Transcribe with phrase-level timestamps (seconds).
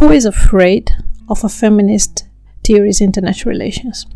[0.00, 0.92] Who is afraid
[1.28, 2.24] of a feminist
[2.62, 4.06] theories in international relations?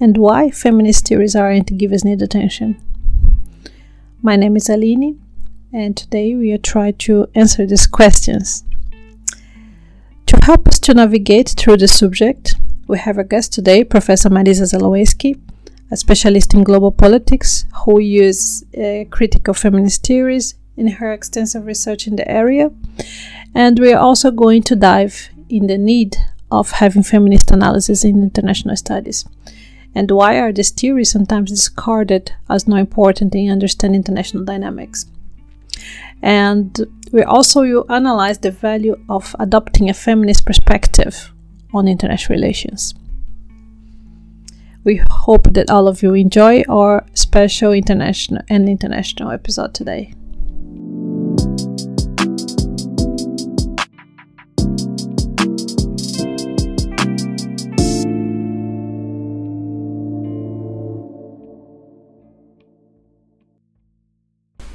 [0.00, 2.76] And why feminist theories aren't give us need attention?
[4.20, 5.16] My name is Alini
[5.72, 8.64] and today we are trying to answer these questions.
[10.26, 12.56] To help us to navigate through the subject,
[12.88, 15.40] we have a guest today, Professor Marysia Zalewski,
[15.92, 22.06] a specialist in global politics who uses uh, critical feminist theories in her extensive research
[22.06, 22.70] in the area.
[23.54, 26.16] And we are also going to dive in the need
[26.50, 29.24] of having feminist analysis in international studies.
[29.94, 35.06] And why are these theories sometimes discarded as not important in understanding international dynamics?
[36.22, 36.78] And
[37.12, 41.32] we also will analyze the value of adopting a feminist perspective
[41.72, 42.94] on international relations.
[44.84, 50.14] We hope that all of you enjoy our special international and international episode today.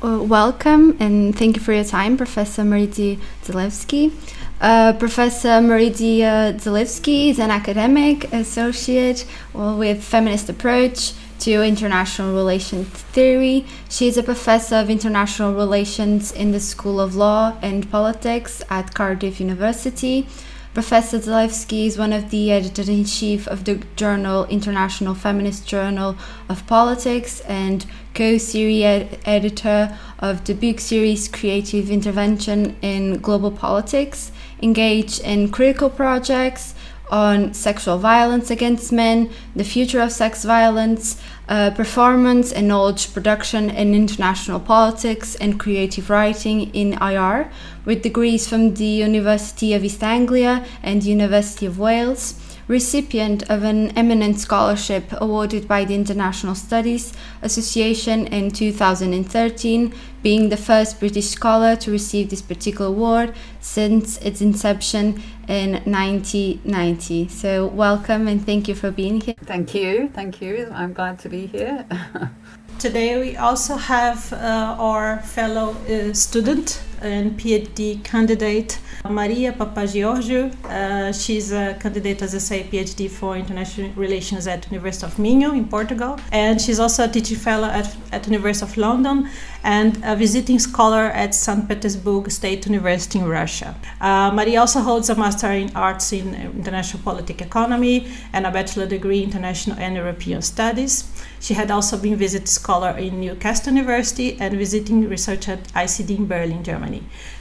[0.02, 4.12] Well, welcome and thank you for your time, Professor Marysia Zalewski.
[4.60, 13.64] Uh, Professor Marysia Zalewski is an academic associate with feminist approach to international relations theory.
[13.90, 18.96] She is a professor of international relations in the School of Law and Politics at
[18.96, 20.26] Cardiff University.
[20.74, 26.16] Professor Zalewski is one of the editors in chief of the journal International Feminist Journal
[26.48, 33.52] of Politics and co series ed- editor of the book series Creative Intervention in Global
[33.52, 36.74] Politics, engaged in critical projects
[37.12, 43.70] on sexual violence against men, the future of sex violence, uh, performance and knowledge production
[43.70, 47.52] in international politics and creative writing in IR,
[47.84, 53.90] with degrees from the University of East Anglia and University of Wales recipient of an
[53.98, 59.94] eminent scholarship awarded by the International Studies Association in 2013,
[60.24, 67.28] being the first British scholar to receive this particular award since its inception in 1990.
[67.28, 69.36] So, welcome and thank you for being here.
[69.44, 70.70] Thank you, thank you.
[70.72, 71.86] I'm glad to be here.
[72.80, 78.80] Today, we also have uh, our fellow uh, student and PhD candidate,
[79.10, 80.52] Maria Papagiorgio.
[80.66, 85.52] Uh, she's a candidate, as I say, PhD for International Relations at University of Minho
[85.54, 86.20] in Portugal.
[86.32, 89.30] And she's also a teaching fellow at, at University of London
[89.64, 91.68] and a visiting scholar at St.
[91.68, 93.76] Petersburg State University in Russia.
[94.00, 98.88] Uh, Maria also holds a Master in Arts in International Political Economy and a Bachelor
[98.88, 101.04] degree in International and European Studies.
[101.40, 106.18] She had also been a visiting scholar in Newcastle University and visiting research at ICD
[106.18, 106.91] in Berlin, Germany,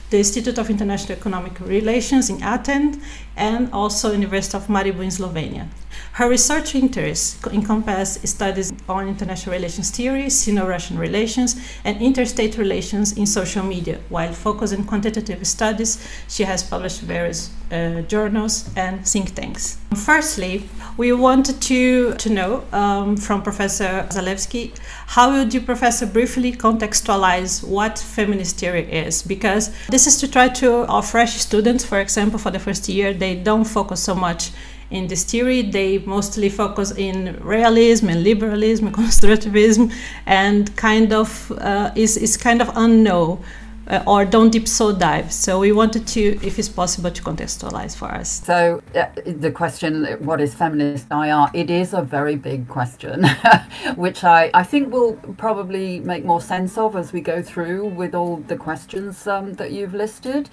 [0.09, 2.97] the Institute of International Economic Relations in Athens,
[3.41, 5.67] and also University of Maribor in Slovenia.
[6.13, 13.25] Her research interests encompass studies on international relations theory, Sino-Russian relations, and interstate relations in
[13.25, 13.99] social media.
[14.09, 15.97] While focused on quantitative studies,
[16.27, 19.77] she has published various uh, journals and think tanks.
[19.95, 24.77] Firstly, we wanted to, to know um, from Professor Zalewski,
[25.07, 29.23] how would you, Professor, briefly contextualize what feminist theory is?
[29.23, 33.13] Because this is to try to, our fresh students, for example, for the first year,
[33.13, 34.51] they don't focus so much
[34.91, 39.91] in this theory, they mostly focus in realism and liberalism and constructivism,
[40.25, 43.39] and kind of uh, is is kind of unknown
[43.87, 45.31] uh, or don't deep so dive.
[45.31, 48.41] So we wanted to, if it's possible, to contextualize for us.
[48.43, 51.47] So uh, the question, what is feminist IR?
[51.53, 53.25] It is a very big question,
[53.95, 58.15] which I, I think will probably make more sense of as we go through with
[58.15, 60.49] all the questions um, that you've listed.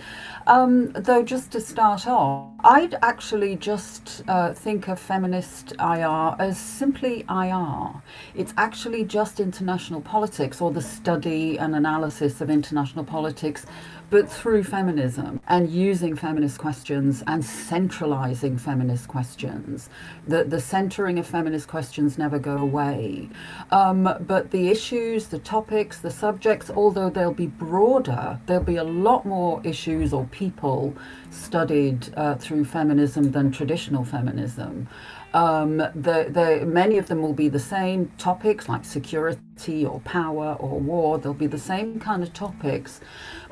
[0.49, 6.59] Um, though just to start off, I'd actually just uh, think of feminist IR as
[6.59, 7.91] simply IR.
[8.35, 13.67] It's actually just international politics or the study and analysis of international politics,
[14.11, 19.91] but through feminism and using feminist questions and centralizing feminist questions.
[20.27, 23.29] The, the centering of feminist questions never go away.
[23.71, 28.85] Um, but the issues, the topics, the subjects, although they'll be broader, there'll be a
[28.85, 30.95] lot more issues or people
[31.31, 34.89] studied uh, through feminism than traditional feminism.
[35.35, 40.57] Um, the, the, many of them will be the same topics like security or power
[40.59, 41.19] or war.
[41.19, 43.01] They'll be the same kind of topics,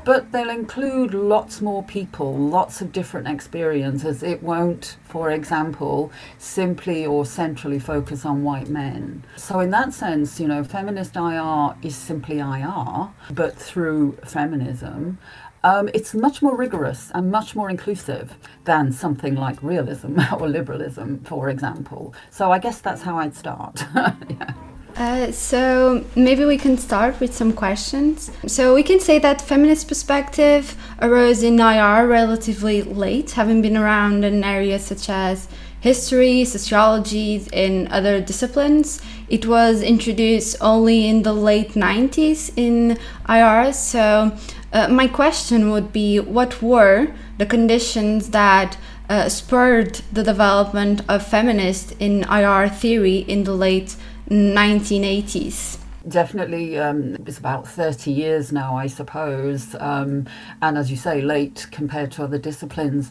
[0.07, 4.23] but they'll include lots more people, lots of different experiences.
[4.23, 9.25] It won't, for example, simply or centrally focus on white men.
[9.37, 15.19] So, in that sense, you know, feminist IR is simply IR, but through feminism.
[15.65, 21.21] um, it's much more rigorous and much more inclusive than something like realism or liberalism,
[21.25, 22.15] for example.
[22.31, 23.85] So I guess that's how I'd start.
[24.31, 24.53] yeah.
[24.97, 28.31] Uh, so maybe we can start with some questions.
[28.47, 34.25] So we can say that feminist perspective arose in IR relatively late, having been around
[34.25, 35.49] in areas such as
[35.81, 39.03] history, sociology, and other disciplines.
[39.29, 42.99] It was introduced only in the late 90s in
[43.29, 43.75] IR.
[43.75, 44.37] So,
[44.73, 48.79] uh, my question would be what were the conditions that
[49.09, 53.95] uh, spurred the development of feminist in IR theory in the late
[54.29, 55.79] 1980s?
[56.09, 60.25] definitely um, it's about 30 years now i suppose um,
[60.63, 63.11] and as you say late compared to other disciplines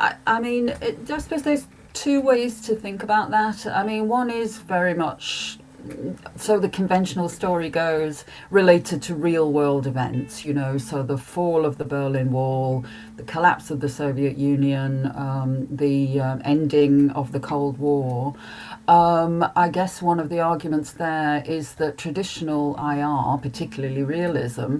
[0.00, 3.66] i, I mean it, i suppose there's two ways to think about that.
[3.66, 5.58] I mean, one is very much
[6.36, 11.64] so the conventional story goes related to real world events, you know, so the fall
[11.64, 12.84] of the Berlin Wall,
[13.16, 18.34] the collapse of the Soviet Union, um, the um, ending of the Cold War.
[18.88, 24.78] Um, I guess one of the arguments there is that traditional IR, particularly realism,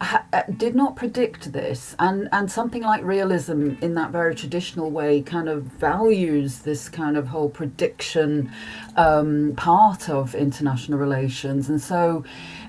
[0.00, 4.90] ha- uh, did not predict this, and and something like realism in that very traditional
[4.90, 8.50] way kind of values this kind of whole prediction
[8.96, 12.24] um, part of international relations, and so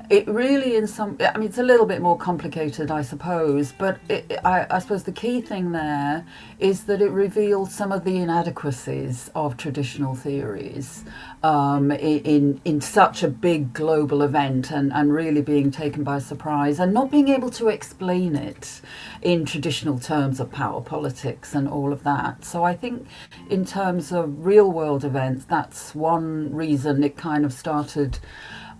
[0.09, 3.99] it really in some i mean it's a little bit more complicated i suppose but
[4.09, 6.25] it, I, I, suppose the key thing there
[6.59, 11.03] is that it reveals some of the inadequacies of traditional theories
[11.41, 16.79] um, in, in such a big global event and, and really being taken by surprise
[16.79, 18.81] and not being able to explain it
[19.21, 22.43] in traditional terms of power politics and all of that.
[22.43, 23.07] So i think
[23.49, 28.19] in terms of real world events that's one reason it kind of started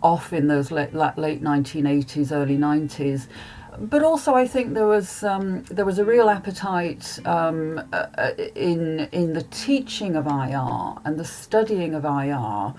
[0.04, 3.28] off in those late, late 1980s, early 90s.
[3.80, 9.10] But also, I think there was um, there was a real appetite um, uh, in
[9.12, 12.76] in the teaching of IR and the studying of IR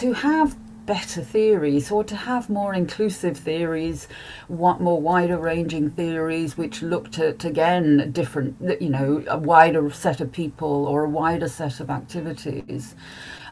[0.00, 4.08] to have better theories or to have more inclusive theories,
[4.48, 10.32] more wider ranging theories which looked at again different, you know, a wider set of
[10.32, 12.94] people or a wider set of activities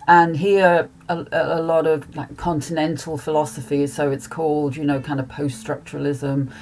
[0.08, 5.20] and here a, a, lot of like continental philosophy so it's called you know kind
[5.20, 6.52] of post-structuralism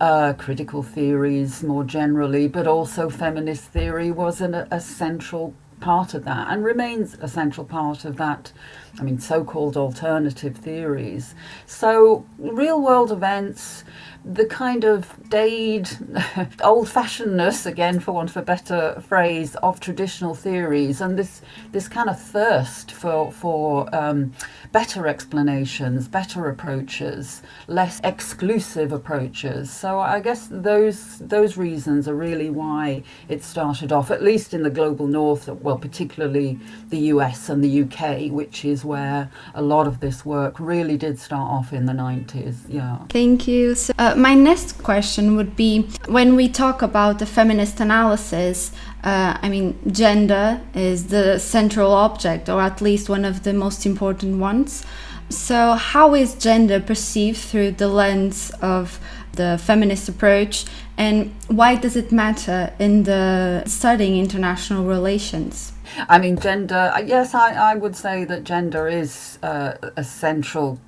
[0.00, 6.24] uh, critical theories more generally but also feminist theory was an, a central part of
[6.24, 8.52] that and remains a central part of that
[8.98, 11.34] i mean so-called alternative theories.
[11.66, 13.84] So real world events
[14.24, 15.88] the kind of staid,
[16.62, 21.42] old fashionedness, again, for want of a better phrase, of traditional theories, and this,
[21.72, 24.32] this kind of thirst for, for um,
[24.70, 29.72] better explanations, better approaches, less exclusive approaches.
[29.72, 34.62] So I guess those, those reasons are really why it started off, at least in
[34.62, 36.60] the global north, well, particularly
[36.90, 41.18] the US and the UK, which is where a lot of this work really did
[41.18, 42.58] start off in the 90s.
[42.68, 42.98] Yeah.
[43.08, 43.74] Thank you.
[43.74, 48.72] So, uh, my next question would be when we talk about the feminist analysis,
[49.02, 53.86] uh, I mean, gender is the central object, or at least one of the most
[53.86, 54.84] important ones.
[55.28, 59.00] So, how is gender perceived through the lens of
[59.32, 60.64] the feminist approach,
[60.96, 65.72] and why does it matter in the studying international relations?
[66.08, 70.78] I mean, gender, yes, I, I would say that gender is uh, a central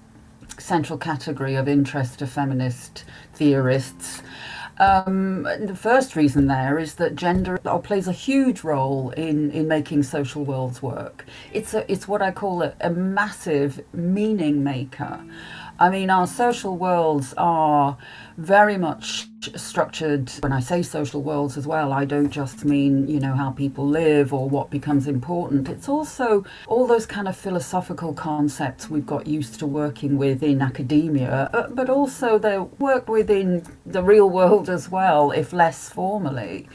[0.59, 4.23] central category of interest to feminist theorists.
[4.79, 10.03] Um, the first reason there is that gender plays a huge role in, in making
[10.03, 11.25] social worlds work.
[11.53, 15.25] It's, a, it's what I call a, a massive meaning maker.
[15.79, 17.97] I mean, our social worlds are
[18.37, 20.31] very much structured.
[20.41, 23.87] When I say social worlds as well, I don't just mean, you know, how people
[23.87, 25.69] live or what becomes important.
[25.69, 30.61] It's also all those kind of philosophical concepts we've got used to working with in
[30.61, 36.69] academia, uh, but also they work within the real world as well, if less formally.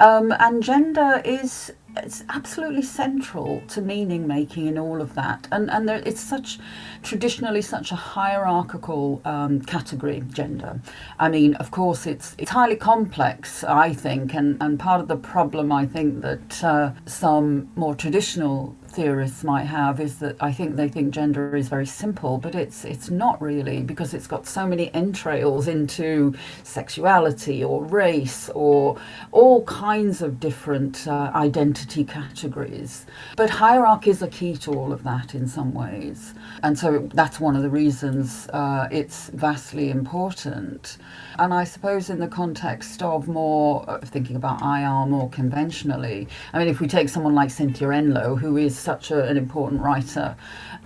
[0.00, 5.48] Um, and gender is it's absolutely central to meaning making in all of that.
[5.50, 6.58] And and there, it's such
[7.02, 10.80] traditionally such a hierarchical um, category gender.
[11.18, 15.16] I mean of course it's it's highly complex i think and and part of the
[15.16, 20.76] problem i think that uh, some more traditional theorists might have is that I think
[20.76, 24.66] they think gender is very simple, but it's it's not really because it's got so
[24.66, 28.96] many entrails into sexuality or race or
[29.32, 33.06] all kinds of different uh, identity categories.
[33.36, 37.56] But hierarchies are key to all of that in some ways, and so that's one
[37.56, 40.98] of the reasons uh, it's vastly important.
[41.38, 46.58] And I suppose in the context of more uh, thinking about IR more conventionally, I
[46.60, 50.36] mean, if we take someone like Cynthia Enloe, who is such a, an important writer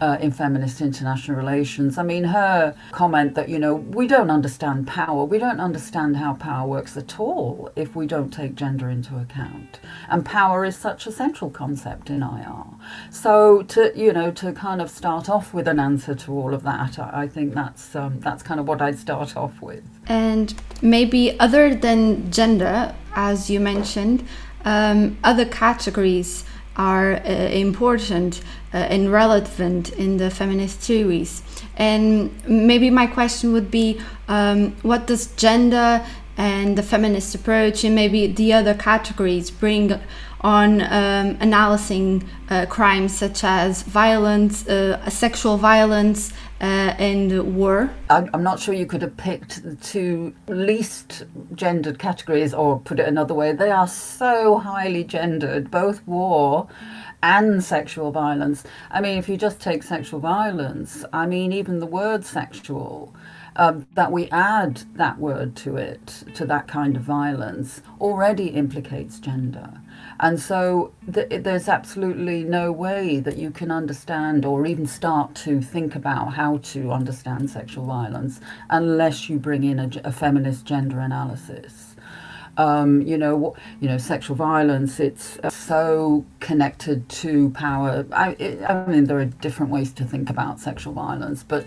[0.01, 4.87] uh, in feminist international relations, I mean, her comment that, you know, we don't understand
[4.87, 9.17] power, we don't understand how power works at all if we don't take gender into
[9.17, 9.81] account.
[10.09, 12.65] And power is such a central concept in IR.
[13.11, 16.63] So to, you know, to kind of start off with an answer to all of
[16.63, 19.83] that, I, I think that's, um, that's kind of what I'd start off with.
[20.07, 24.27] And maybe other than gender, as you mentioned,
[24.65, 26.45] um, other categories
[26.79, 28.41] are uh, important
[28.73, 31.43] uh, and relevant in the feminist theories.
[31.77, 36.05] And maybe my question would be um, what does gender
[36.37, 40.01] and the feminist approach and maybe the other categories bring
[40.41, 47.91] on um, analyzing uh, crimes such as violence, uh, sexual violence, uh, and war?
[48.11, 51.25] I'm not sure you could have picked the two least
[51.55, 56.69] gendered categories, or put it another way, they are so highly gendered, both war
[57.23, 58.65] and sexual violence.
[58.91, 63.15] I mean, if you just take sexual violence, I mean, even the word sexual.
[63.57, 69.19] Um, that we add that word to it, to that kind of violence, already implicates
[69.19, 69.81] gender.
[70.21, 75.61] And so th- there's absolutely no way that you can understand or even start to
[75.61, 80.99] think about how to understand sexual violence unless you bring in a, a feminist gender
[81.01, 81.95] analysis.
[82.57, 84.99] Um, you know, you know, sexual violence.
[84.99, 88.05] It's uh, so connected to power.
[88.11, 88.35] I,
[88.69, 91.65] I mean, there are different ways to think about sexual violence, but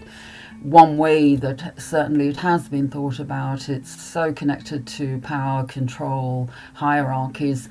[0.61, 3.67] one way that certainly it has been thought about.
[3.67, 7.67] It's so connected to power, control, hierarchies,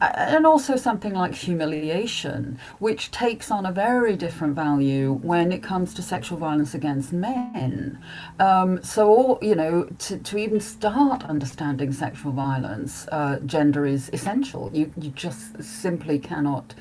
[0.00, 5.92] and also something like humiliation, which takes on a very different value when it comes
[5.94, 7.98] to sexual violence against men.
[8.38, 14.10] Um, so, all, you know, to, to even start understanding sexual violence, uh, gender is
[14.12, 14.70] essential.
[14.72, 16.74] You, you just simply cannot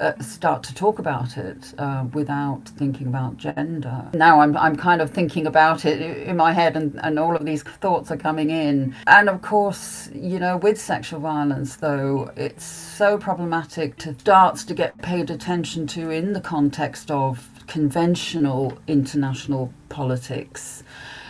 [0.00, 4.08] uh, start to talk about it uh, without thinking about gender.
[4.14, 7.44] Now I'm, I'm kind of thinking about it in my head, and, and all of
[7.44, 8.94] these thoughts are coming in.
[9.06, 14.74] And of course, you know, with sexual violence, though, it's so problematic to starts to
[14.74, 20.82] get paid attention to in the context of conventional international politics.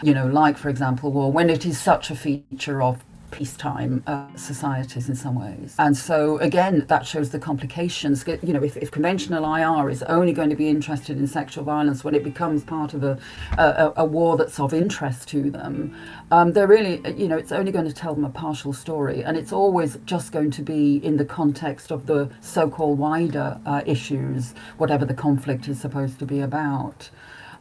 [0.02, 4.26] You know, like, for example, well, when it is such a feature of peacetime uh,
[4.36, 5.74] societies in some ways.
[5.78, 8.24] And so, again, that shows the complications.
[8.26, 12.04] You know, if, if, conventional IR is only going to be interested in sexual violence
[12.04, 13.18] when it becomes part of a,
[13.58, 15.94] a, a war that's of interest to them,
[16.30, 19.22] um, they're really, you know, it's only going to tell them a partial story.
[19.22, 23.60] And it's always just going to be in the context of the so called wider
[23.66, 27.10] uh, issues, whatever the conflict is supposed to be about.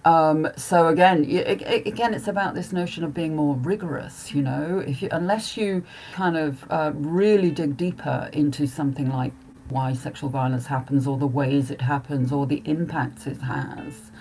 [0.05, 4.33] Um, so again, again, it's about this notion of being more rigorous.
[4.33, 9.33] You know, if you, unless you kind of uh, really dig deeper into something like
[9.67, 14.11] why sexual violence happens, or the ways it happens, or the impacts it has,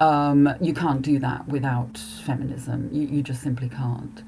[0.00, 2.88] um, you can't do that without feminism.
[2.90, 4.22] You, you just simply can't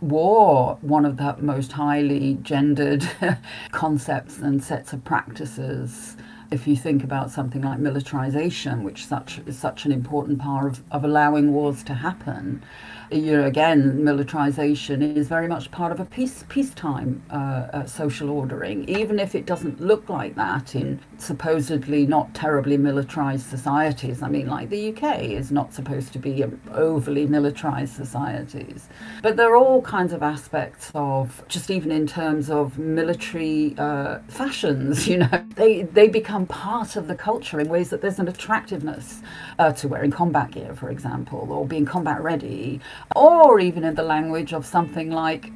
[0.00, 3.08] war, one of the most highly gendered
[3.72, 6.16] concepts and sets of practices
[6.50, 10.82] if you think about something like militarization, which such is such an important part of,
[10.90, 12.62] of allowing wars to happen,
[13.10, 17.34] you know, again, militarization is very much part of a peace peacetime uh,
[17.72, 23.46] uh, social ordering, even if it doesn't look like that in supposedly not terribly militarized
[23.46, 24.22] societies.
[24.22, 28.88] I mean, like the UK is not supposed to be overly militarized societies,
[29.22, 34.18] but there are all kinds of aspects of just even in terms of military uh,
[34.28, 35.08] fashions.
[35.18, 39.22] You know, they they become part of the culture in ways that there's an attractiveness
[39.58, 42.78] uh, to wearing combat gear, for example, or being combat ready
[43.14, 45.50] or even in the language of something like,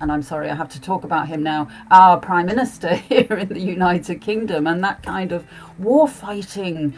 [0.00, 3.48] and I'm sorry, I have to talk about him now, our Prime Minister here in
[3.48, 5.46] the United Kingdom, and that kind of
[5.78, 6.94] war fighting,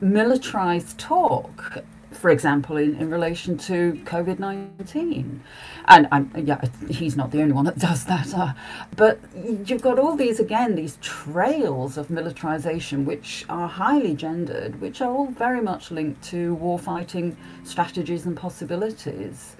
[0.00, 1.84] militarized talk
[2.20, 5.42] for example, in, in relation to COVID 19.
[5.86, 8.34] And I'm, yeah, he's not the only one that does that.
[8.34, 8.52] Uh,
[8.96, 9.18] but
[9.64, 15.10] you've got all these, again, these trails of militarization, which are highly gendered, which are
[15.10, 19.56] all very much linked to warfighting strategies and possibilities.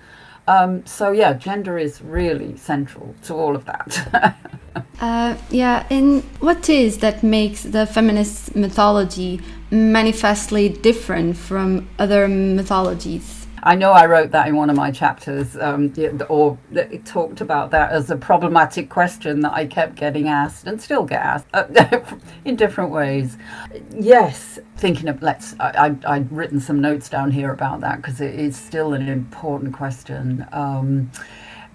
[0.46, 4.36] Um, so, yeah, gender is really central to all of that.
[5.00, 9.40] Uh, yeah, and what is that makes the feminist methodology
[9.70, 13.40] manifestly different from other methodologies?
[13.62, 15.92] I know I wrote that in one of my chapters, um,
[16.28, 16.58] or
[17.04, 21.20] talked about that as a problematic question that I kept getting asked and still get
[21.20, 21.66] asked uh,
[22.44, 23.36] in different ways.
[23.90, 28.20] Yes, thinking of let's, I, I, would written some notes down here about that because
[28.20, 30.46] it is still an important question.
[30.52, 31.10] Um,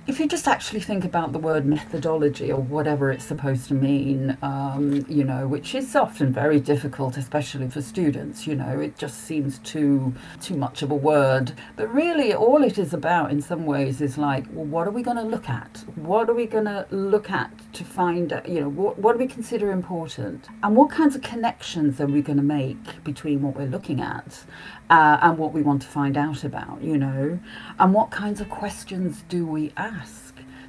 [0.08, 4.38] if you just actually think about the word methodology or whatever it's supposed to mean,
[4.44, 9.24] um, you know, which is often very difficult, especially for students, you know, it just
[9.24, 11.54] seems too too much of a word.
[11.76, 15.02] But really, all it is about, in some ways, is like, well, what are we
[15.02, 15.84] going to look at?
[15.96, 19.28] What are we going to look at to find, you know, what what do we
[19.28, 23.66] consider important, and what kinds of connections are we going to make between what we're
[23.66, 24.44] looking at
[24.90, 27.40] uh, and what we want to find out about, you know,
[27.80, 30.25] and what kinds of questions do we ask.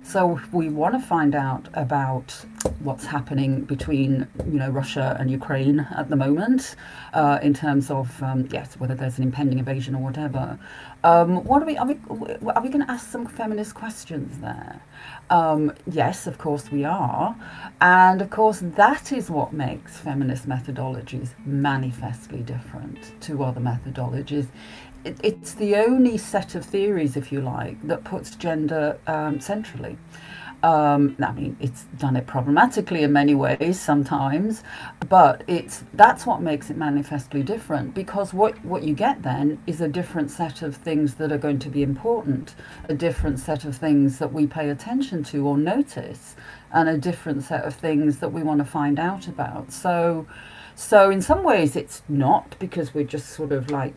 [0.08, 2.30] So we want to find out about
[2.78, 6.76] what's happening between, you know, Russia and Ukraine at the moment,
[7.12, 10.60] uh, in terms of um, yes, whether there's an impending invasion or whatever,
[11.02, 11.98] um, what are we are we
[12.46, 14.80] are we going to ask some feminist questions there?
[15.28, 17.36] Um, yes, of course we are.
[17.80, 24.46] And of course, that is what makes feminist methodologies manifestly different to other methodologies.
[25.06, 29.96] It, it's the only set of theories, if you like, that puts gender um, centrally.
[30.62, 34.64] Um, I mean, it's done it problematically in many ways sometimes,
[35.08, 39.80] but it's that's what makes it manifestly different because what, what you get then is
[39.80, 42.54] a different set of things that are going to be important,
[42.88, 46.34] a different set of things that we pay attention to or notice,
[46.72, 49.70] and a different set of things that we want to find out about.
[49.72, 50.26] So,
[50.74, 53.94] so in some ways, it's not because we're just sort of like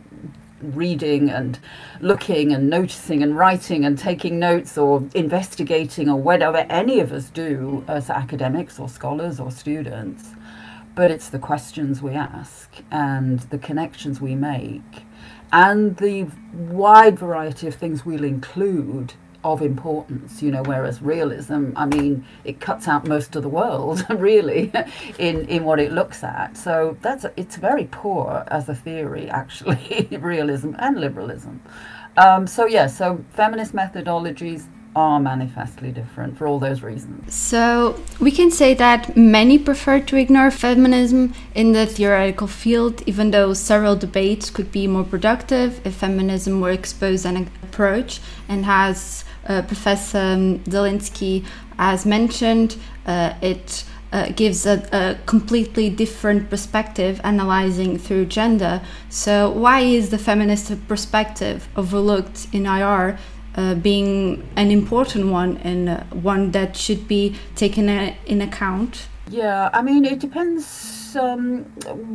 [0.62, 1.58] reading and
[2.00, 7.30] looking and noticing and writing and taking notes or investigating or whatever any of us
[7.30, 10.30] do as academics or scholars or students.
[10.94, 15.04] But it's the questions we ask and the connections we make
[15.52, 21.86] and the wide variety of things we'll include of importance, you know, whereas realism, I
[21.86, 24.70] mean, it cuts out most of the world, really,
[25.18, 26.56] in, in what it looks at.
[26.56, 31.62] So that's it's very poor as a theory, actually, realism and liberalism.
[32.16, 34.66] Um, so yeah, so feminist methodologies
[34.96, 37.32] are manifestly different for all those reasons.
[37.32, 43.30] So we can say that many prefer to ignore feminism in the theoretical field, even
[43.30, 49.24] though several debates could be more productive if feminism were exposed an approach and has
[49.46, 51.44] uh, Professor Zalewski
[51.78, 52.76] has mentioned,
[53.06, 58.82] uh, it uh, gives a, a, completely different perspective analyzing through gender.
[59.08, 63.18] So, why is the feminist perspective overlooked in IR
[63.54, 69.06] uh, being an important one and uh, one that should be taken in account?
[69.30, 71.64] Yeah, I mean, it depends um,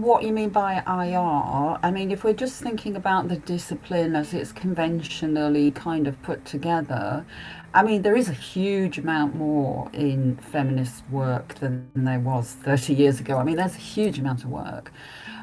[0.02, 1.80] what you mean by IR.
[1.84, 6.46] I mean, if we're just thinking about the discipline as it's conventionally kind of put
[6.46, 7.26] together,
[7.74, 12.94] I mean, there is a huge amount more in feminist work than there was 30
[12.94, 13.38] years ago.
[13.38, 14.92] I mean, there's a huge amount of work.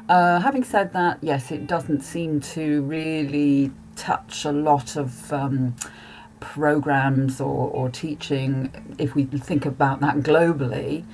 [0.09, 5.31] Uh, having said that, yes, it doesn't seem to really touch a lot of.
[5.31, 5.75] Um,
[6.39, 11.05] programs or, or teaching if we think about that globally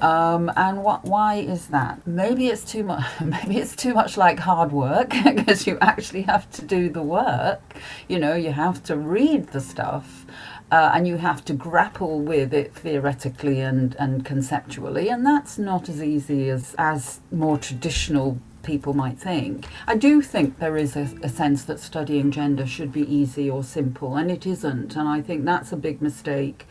[0.00, 1.04] um, and what?
[1.04, 2.06] Why is that?
[2.06, 3.04] Maybe it's too much.
[3.20, 7.60] Maybe it's too much like hard work because you actually have to do the work.
[8.08, 10.26] You know, you have to read the stuff,
[10.70, 15.88] uh, and you have to grapple with it theoretically and and conceptually, and that's not
[15.88, 19.66] as easy as as more traditional people might think.
[19.86, 23.62] I do think there is a, a, sense that studying gender should be easy or
[23.62, 24.96] simple, and it isn't.
[24.96, 26.66] And I think that's a big mistake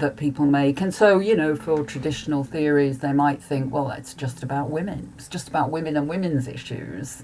[0.00, 0.80] that people make.
[0.80, 5.12] And so, you know, for traditional theories, they might think, well, it's just about women.
[5.16, 7.22] It's just about women and women's issues.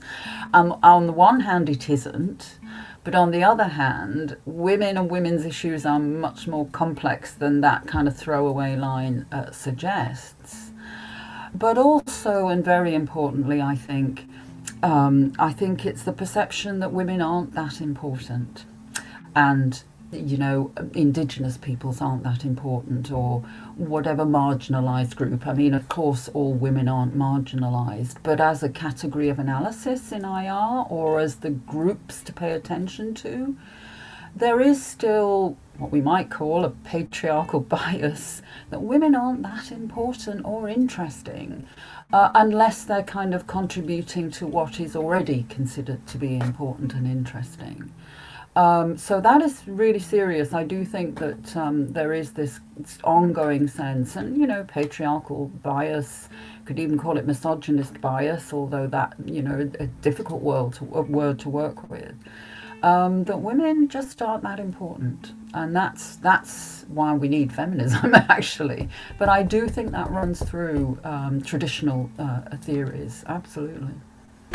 [0.54, 2.58] Um, on the one hand, it isn't.
[3.04, 7.86] But on the other hand, women and women's issues are much more complex than that
[7.86, 10.72] kind of throwaway line uh, suggests.
[11.54, 14.28] But also, and very importantly, I think,
[14.82, 18.64] um, I think it's the perception that women aren't that important.
[19.36, 19.82] And
[20.12, 23.40] you know, indigenous peoples aren't that important or
[23.76, 25.46] whatever marginalised group.
[25.46, 30.24] I mean, of course, all women aren't marginalised, but as a category of analysis in
[30.24, 33.56] IR or as the groups to pay attention to,
[34.34, 40.44] there is still what we might call a patriarchal bias that women aren't that important
[40.44, 41.66] or interesting
[42.12, 47.06] uh, unless they're kind of contributing to what is already considered to be important and
[47.06, 47.92] interesting.
[48.56, 50.54] Um, so that is really serious.
[50.54, 52.60] I do think that um, there is this
[53.04, 56.30] ongoing sense, and you know, patriarchal bias.
[56.64, 61.38] Could even call it misogynist bias, although that you know a difficult word to, word
[61.40, 62.14] to work with.
[62.82, 68.88] Um, that women just aren't that important, and that's that's why we need feminism actually.
[69.18, 73.94] But I do think that runs through um, traditional uh, theories, absolutely.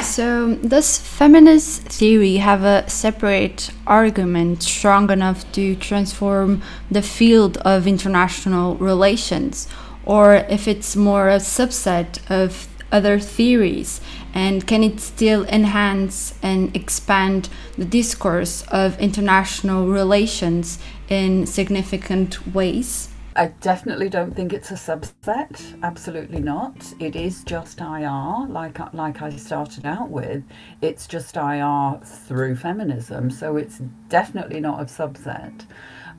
[0.02, 7.86] So, does feminist theory have a separate argument strong enough to transform the field of
[7.86, 9.68] international relations?
[10.04, 14.02] Or if it's more a subset of other theories?
[14.34, 23.11] And can it still enhance and expand the discourse of international relations in significant ways?
[23.36, 25.82] I definitely don't think it's a subset.
[25.84, 26.94] Absolutely not.
[27.00, 30.44] It is just IR, like like I started out with.
[30.82, 35.66] It's just IR through feminism, so it's definitely not a subset.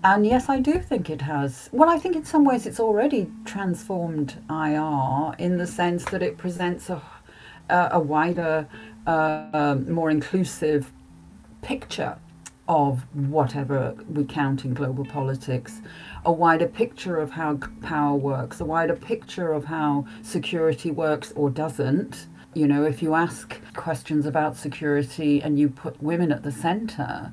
[0.03, 1.69] And yes, I do think it has.
[1.73, 6.39] Well, I think in some ways it's already transformed IR in the sense that it
[6.39, 7.03] presents a
[7.69, 8.67] a wider,
[9.07, 10.93] uh, more inclusive
[11.63, 12.19] picture
[12.69, 15.81] of whatever we count in global politics
[16.25, 21.51] a wider picture of how power works, a wider picture of how security works or
[21.51, 22.27] doesn't.
[22.55, 27.33] You know, if you ask questions about security and you put women at the center,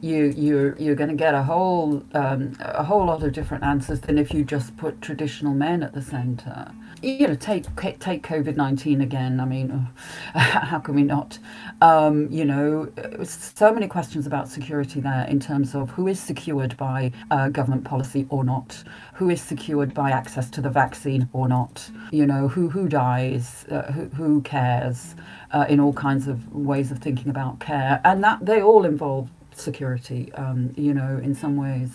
[0.00, 4.00] you you're you're going to get a whole um, a whole lot of different answers
[4.00, 7.64] than if you just put traditional men at the center you know, take
[7.98, 9.40] take COVID nineteen again.
[9.40, 9.88] I mean,
[10.34, 11.38] how can we not?
[11.80, 12.92] Um, you know,
[13.24, 17.84] so many questions about security there in terms of who is secured by uh, government
[17.84, 18.82] policy or not,
[19.14, 21.90] who is secured by access to the vaccine or not.
[22.12, 25.16] You know, who who dies, uh, who who cares,
[25.50, 29.28] uh, in all kinds of ways of thinking about care, and that they all involve
[29.58, 30.32] security.
[30.34, 31.90] Um, you know, in some ways.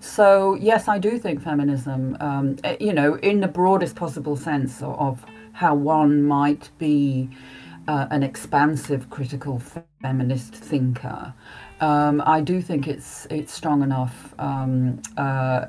[0.00, 4.82] So, yes, I do think feminism, um, eh, you know, in the broadest possible sense
[4.82, 7.30] of how one might be
[7.88, 9.60] uh, an expansive critical
[10.00, 11.34] feminist thinker.
[11.80, 15.66] Um, I do think it's it's strong enough um, uh,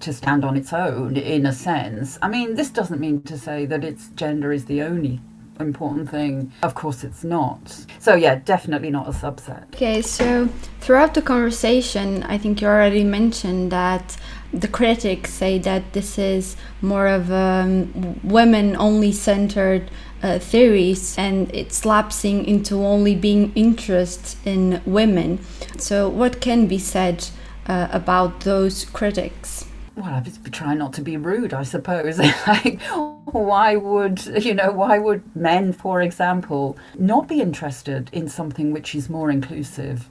[0.00, 2.18] to stand on its own in a sense.
[2.22, 5.20] I mean, this doesn't mean to say that its gender is the only
[5.60, 6.52] important thing.
[6.62, 7.86] Of course, it's not.
[7.98, 9.74] So, yeah, definitely not a subset.
[9.74, 10.48] Okay, so
[10.80, 14.16] throughout the conversation, I think you already mentioned that
[14.52, 19.90] the critics say that this is more of a um, women only centered
[20.22, 25.40] uh, theories and it's lapsing into only being interest in women.
[25.78, 27.28] So, what can be said
[27.66, 29.66] uh, about those critics?
[29.94, 32.18] Well, I trying not to be rude, I suppose.
[32.46, 32.80] like,
[33.26, 34.72] why would you know?
[34.72, 40.08] Why would men, for example, not be interested in something which is more inclusive,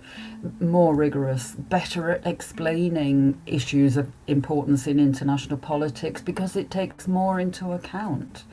[0.60, 7.40] more rigorous, better at explaining issues of importance in international politics because it takes more
[7.40, 8.44] into account.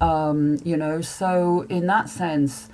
[0.00, 2.68] Um, you know, so in that sense,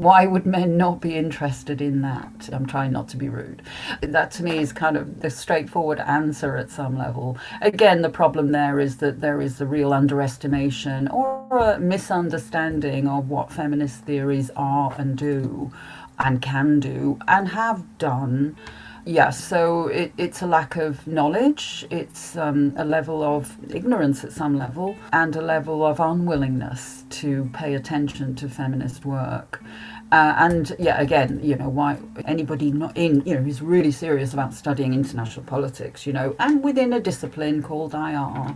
[0.00, 2.48] why would men not be interested in that?
[2.54, 3.62] I'm trying not to be rude.
[4.00, 7.36] That to me is kind of the straightforward answer at some level.
[7.60, 13.28] Again, the problem there is that there is a real underestimation or a misunderstanding of
[13.28, 15.70] what feminist theories are and do
[16.18, 18.56] and can do and have done.
[19.04, 24.32] Yeah, so it, it's a lack of knowledge, it's um, a level of ignorance at
[24.32, 29.62] some level, and a level of unwillingness to pay attention to feminist work.
[30.12, 34.32] Uh, and yeah, again, you know, why anybody not in, you know, who's really serious
[34.32, 38.54] about studying international politics, you know, and within a discipline called IR,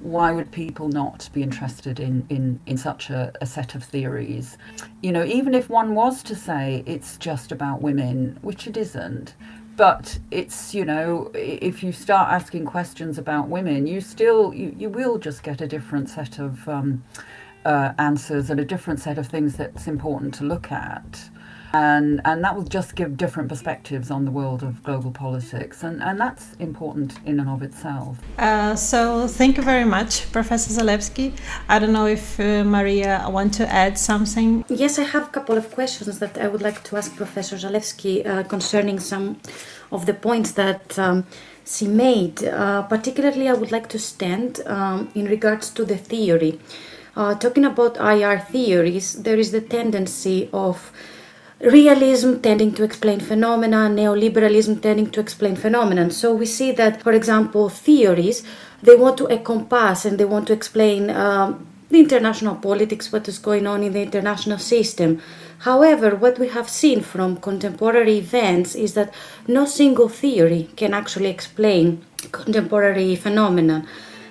[0.00, 4.56] why would people not be interested in, in, in such a, a set of theories?
[5.02, 9.34] You know, even if one was to say it's just about women, which it isn't,
[9.76, 14.88] but it's you know if you start asking questions about women you still you, you
[14.88, 17.02] will just get a different set of um,
[17.64, 21.30] uh, answers and a different set of things that's important to look at.
[21.72, 25.82] And and that will just give different perspectives on the world of global politics.
[25.82, 28.18] And and that's important in and of itself.
[28.38, 31.32] Uh, so thank you very much professor zalewski.
[31.68, 34.64] I don't know if uh, maria want to add something.
[34.68, 38.24] Yes i have a couple of questions that i would like to ask professor zalewski
[38.24, 39.36] uh, concerning some
[39.90, 41.26] of the points that um,
[41.66, 42.44] she made.
[42.44, 46.60] Uh, particularly i would like to stand um, in regards to the theory
[47.16, 50.92] uh, talking about ir theories there is the tendency of
[51.60, 56.10] realism tending to explain phenomena, neoliberalism tending to explain phenomena.
[56.10, 58.42] So we see that, for example, theories
[58.82, 63.38] they want to encompass and they want to explain um, the international politics, what is
[63.38, 65.22] going on in the international system.
[65.60, 69.14] However, what we have seen from contemporary events is that
[69.46, 73.86] no single theory can actually explain contemporary phenomena.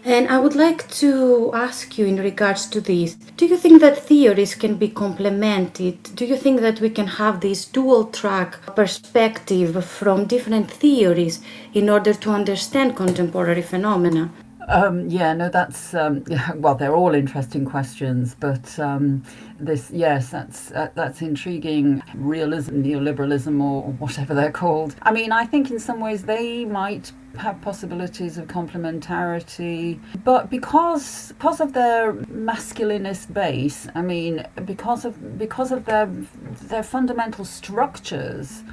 [0.05, 3.97] And I would like to ask you in regards to this do you think that
[3.97, 6.03] theories can be complemented?
[6.15, 11.39] Do you think that we can have this dual track perspective from different theories
[11.73, 14.29] in order to understand contemporary phenomena?
[14.67, 16.23] Um, yeah, no, that's um,
[16.55, 19.23] well, they're all interesting questions, but um,
[19.59, 22.01] this, yes, that's uh, that's intriguing.
[22.15, 24.95] Realism, neoliberalism, or whatever they're called.
[25.01, 31.33] I mean, I think in some ways they might have possibilities of complementarity, but because
[31.33, 38.63] because of their masculinist base, I mean, because of because of their their fundamental structures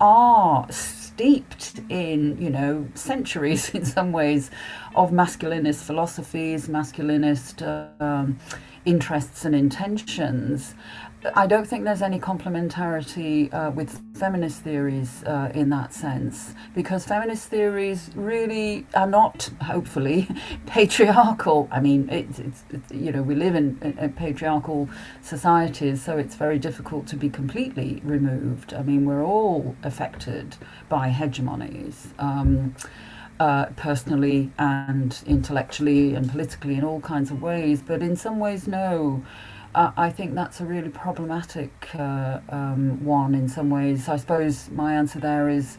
[0.00, 0.66] are
[1.20, 4.50] steeped in, you know, centuries in some ways
[4.96, 7.60] of masculinist philosophies, masculinist
[8.00, 8.38] um,
[8.86, 10.74] interests and intentions.
[11.34, 17.04] I don't think there's any complementarity uh, with feminist theories uh, in that sense, because
[17.04, 20.28] feminist theories really are not, hopefully,
[20.66, 21.68] patriarchal.
[21.70, 24.88] I mean, it's, it's, it's you know we live in, in, patriarchal
[25.20, 28.72] societies, so it's very difficult to be completely removed.
[28.72, 30.56] I mean, we're all affected
[30.88, 32.18] by hegemonies.
[32.18, 32.74] Um,
[33.38, 38.68] uh, personally and intellectually and politically in all kinds of ways, but in some ways,
[38.68, 39.24] no.
[39.74, 44.08] Uh, I think that's a really problematic uh, um, one in some ways.
[44.08, 45.78] I suppose my answer there is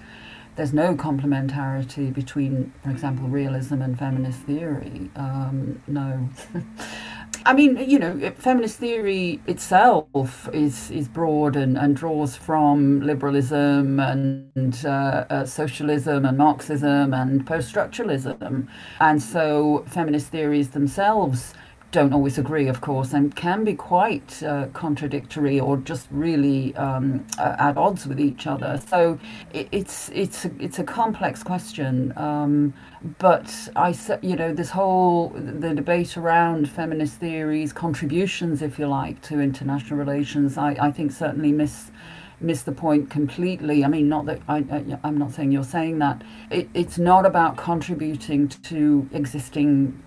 [0.55, 5.09] there's no complementarity between, for example, realism and feminist theory.
[5.15, 6.29] Um, no.
[7.45, 13.99] I mean, you know, feminist theory itself is is broad and, and draws from liberalism
[13.99, 18.67] and uh, uh, socialism and Marxism and post structuralism,
[18.99, 21.53] and so feminist theories themselves
[21.91, 27.25] don't always agree, of course, and can be quite uh, contradictory or just really um,
[27.37, 28.81] at odds with each other.
[28.87, 29.19] So
[29.53, 32.13] it, it's it's a, it's a complex question.
[32.17, 32.73] Um,
[33.19, 39.21] but I, you know, this whole the debate around feminist theories, contributions, if you like,
[39.23, 41.91] to international relations, I, I think certainly miss
[42.39, 43.83] miss the point completely.
[43.83, 44.65] I mean, not that I,
[45.03, 46.23] I am not saying you're saying that.
[46.49, 50.01] It, it's not about contributing to existing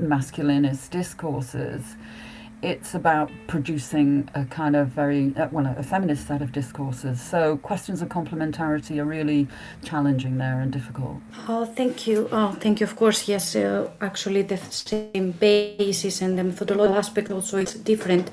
[0.00, 1.96] masculinist discourses.
[2.62, 7.20] It's about producing a kind of very, uh, well, a feminist set of discourses.
[7.20, 9.48] So questions of complementarity are really
[9.84, 11.18] challenging there and difficult.
[11.46, 12.28] Oh, thank you.
[12.32, 12.84] Oh, thank you.
[12.86, 13.54] Of course, yes.
[13.54, 18.30] Uh, actually, the same basis and the methodological aspect also is different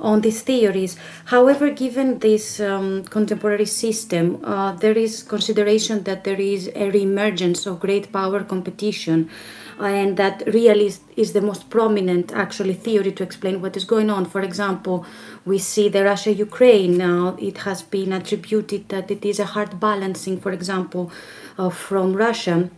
[0.00, 0.96] on these theories.
[1.26, 7.66] However, given this um, contemporary system, uh, there is consideration that there is a re-emergence
[7.66, 9.30] of great power competition
[9.78, 14.24] and that realist is the most prominent actually theory to explain what is going on.
[14.24, 15.04] For example,
[15.44, 19.78] we see the Russia Ukraine now, it has been attributed that it is a hard
[19.78, 21.12] balancing, for example,
[21.58, 22.70] uh, from Russia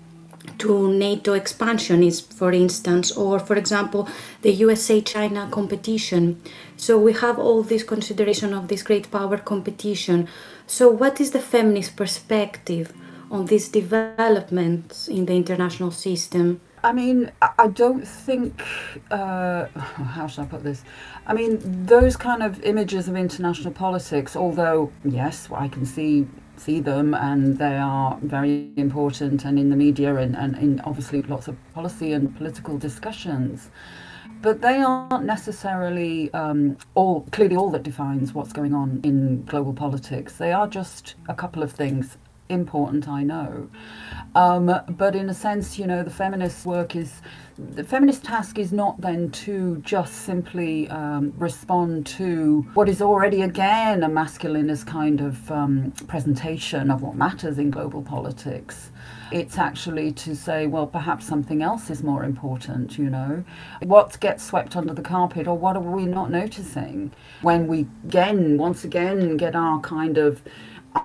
[0.56, 4.08] to NATO expansionism, for instance, or for example,
[4.42, 6.40] the USA China competition.
[6.76, 10.28] So we have all this consideration of this great power competition.
[10.66, 12.92] So, what is the feminist perspective
[13.30, 16.60] on these developments in the international system?
[16.82, 18.62] I mean, I don't think.
[19.10, 20.84] Uh, how should I put this?
[21.26, 26.80] I mean, those kind of images of international politics, although, yes, I can see see
[26.80, 31.46] them and they are very important and in the media and, and in obviously lots
[31.46, 33.70] of policy and political discussions
[34.40, 39.72] but they aren't necessarily um, all clearly all that defines what's going on in global
[39.72, 40.34] politics.
[40.34, 42.16] They are just a couple of things
[42.48, 43.68] important, I know.
[44.34, 47.22] Um, but in a sense, you know, the feminist work is
[47.58, 53.42] the feminist task is not then to just simply um, respond to what is already
[53.42, 58.90] again a masculinist kind of um, presentation of what matters in global politics.
[59.32, 63.44] It's actually to say, well, perhaps something else is more important, you know.
[63.82, 67.10] What gets swept under the carpet, or what are we not noticing
[67.42, 70.42] when we again, once again, get our kind of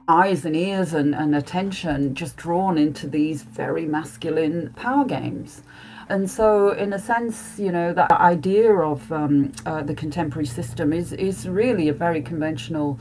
[0.08, 5.63] eyes and ears and, and attention just drawn into these very masculine power games.
[6.10, 10.91] And so, in a sense, you know, that idea of um, uh, the contemporary system
[10.91, 12.99] is, is really a very conventional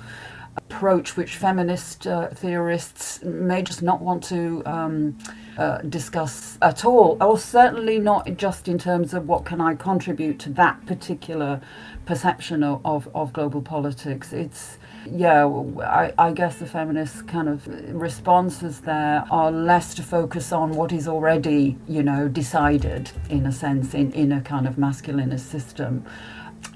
[0.56, 5.18] approach which feminist uh, theorists may just not want to um,
[5.58, 10.38] uh, discuss at all, or certainly not just in terms of what can I contribute
[10.40, 11.60] to that particular
[12.06, 14.32] perception of, of, of global politics.
[14.32, 14.78] It's
[15.10, 15.46] yeah,
[15.80, 20.92] I, I guess the feminist kind of responses there are less to focus on what
[20.92, 26.04] is already, you know, decided in a sense in, in a kind of masculinist system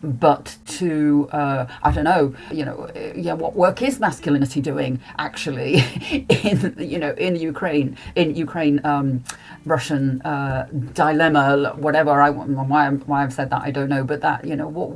[0.03, 5.77] but to uh, I don't know, you know, yeah, what work is masculinity doing actually
[6.29, 9.25] in you know in Ukraine in Ukraine um,
[9.65, 14.45] Russian uh, dilemma, whatever I why why I've said that I don't know, but that
[14.45, 14.91] you know what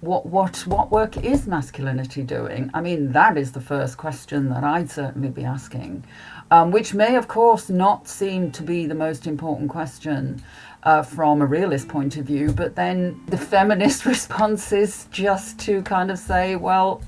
[0.00, 2.70] what what what work is masculinity doing?
[2.74, 6.04] I mean, that is the first question that I'd certainly be asking,
[6.50, 10.42] um, which may of course not seem to be the most important question
[10.82, 15.82] uh, from a realist point of view, but then the feminist response is just to
[15.82, 17.02] kind of say, well,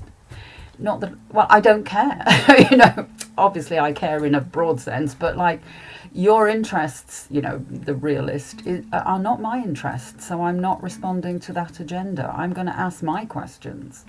[0.79, 2.23] not that, well, I don't care.
[2.71, 3.07] you know,
[3.37, 5.61] obviously I care in a broad sense, but like
[6.13, 10.27] your interests, you know, the realist, is, are not my interests.
[10.27, 12.31] So I'm not responding to that agenda.
[12.35, 14.05] I'm going to ask my questions.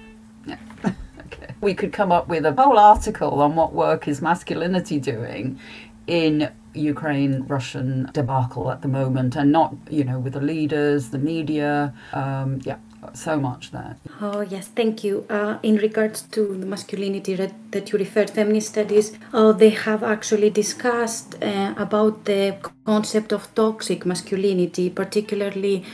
[0.46, 0.58] Yeah.
[1.20, 1.54] okay.
[1.60, 5.58] We could come up with a whole article on what work is masculinity doing
[6.06, 11.18] in Ukraine Russian debacle at the moment, and not, you know, with the leaders, the
[11.18, 11.94] media.
[12.12, 12.78] Um, yeah,
[13.12, 13.96] so much there.
[14.20, 15.26] Oh, yes, thank you.
[15.30, 20.50] Uh, in regards to the masculinity that you referred, feminist studies, uh, they have actually
[20.50, 25.84] discussed uh, about the concept of toxic masculinity, particularly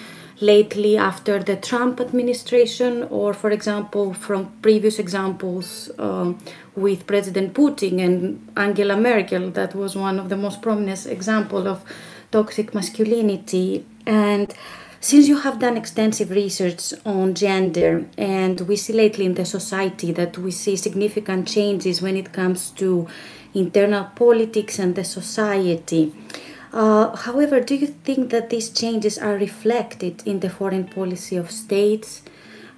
[0.41, 6.33] lately after the Trump administration, or for example, from previous examples uh,
[6.75, 11.85] with President Putin and Angela Merkel, that was one of the most prominent example of
[12.31, 13.85] toxic masculinity.
[14.07, 14.53] And
[15.01, 20.13] since you have done extensive research on gender, and we see lately in the society
[20.13, 23.09] that we see significant changes when it comes to
[23.55, 26.15] internal politics and the society.
[26.73, 31.51] Uh, however, do you think that these changes are reflected in the foreign policy of
[31.51, 32.23] states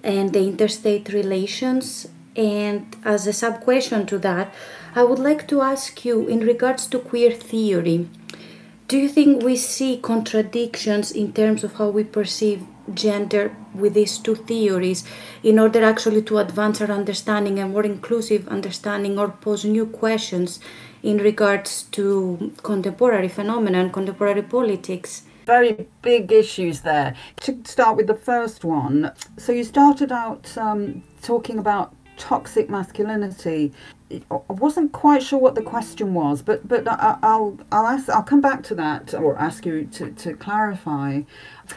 [0.03, 2.09] and the interstate relations?
[2.35, 4.55] And as a sub question to that,
[4.95, 8.09] I would like to ask you in regards to queer theory,
[8.89, 12.63] do you think we see contradictions in terms of how we perceive
[12.95, 15.05] gender with these two theories
[15.43, 20.59] in order actually to advance our understanding and more inclusive understanding or pose new questions
[21.03, 25.23] in regards to contemporary phenomena and contemporary politics.
[25.47, 27.15] Very big issues there.
[27.41, 33.73] To start with the first one, so you started out um, talking about toxic masculinity.
[34.31, 38.41] I wasn't quite sure what the question was, but but I'll I'll ask I'll come
[38.41, 41.23] back to that or ask you to, to clarify.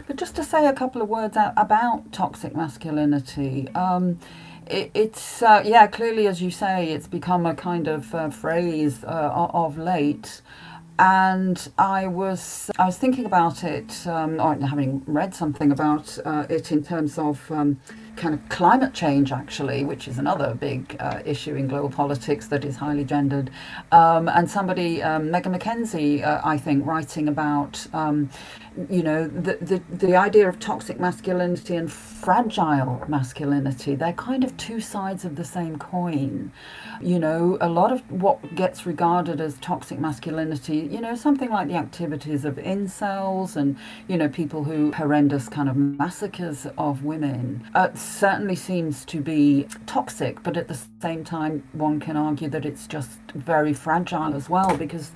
[0.06, 3.70] But just to say a couple of words about toxic masculinity.
[3.74, 4.20] Um,
[4.68, 9.04] it, it's uh, yeah clearly as you say it's become a kind of uh, phrase
[9.04, 10.42] uh, of late
[10.98, 16.46] and I was I was thinking about it um, or having read something about uh,
[16.50, 17.80] it in terms of um,
[18.16, 22.64] kind of climate change, actually, which is another big uh, issue in global politics that
[22.64, 23.52] is highly gendered.
[23.92, 28.30] Um, and somebody, um, Megan MacKenzie, uh, I think, writing about, um,
[28.90, 33.96] you know, the, the, the idea of toxic masculinity and fragile masculinity.
[33.96, 36.52] They're kind of two sides of the same coin.
[37.02, 41.68] You know, a lot of what gets regarded as toxic masculinity, you know, something like
[41.68, 47.66] the activities of incels and, you know, people who horrendous kind of massacres of women.
[47.76, 52.66] Uh, certainly seems to be toxic, but at the same time, one can argue that
[52.66, 55.12] it's just very fragile as well because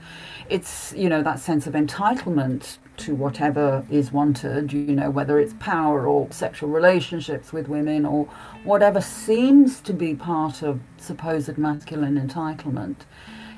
[0.50, 5.54] it's, you know, that sense of entitlement to whatever is wanted, you know, whether it's
[5.60, 8.26] power or sexual relationships with women or
[8.64, 12.98] whatever seems to be part of supposed masculine entitlement,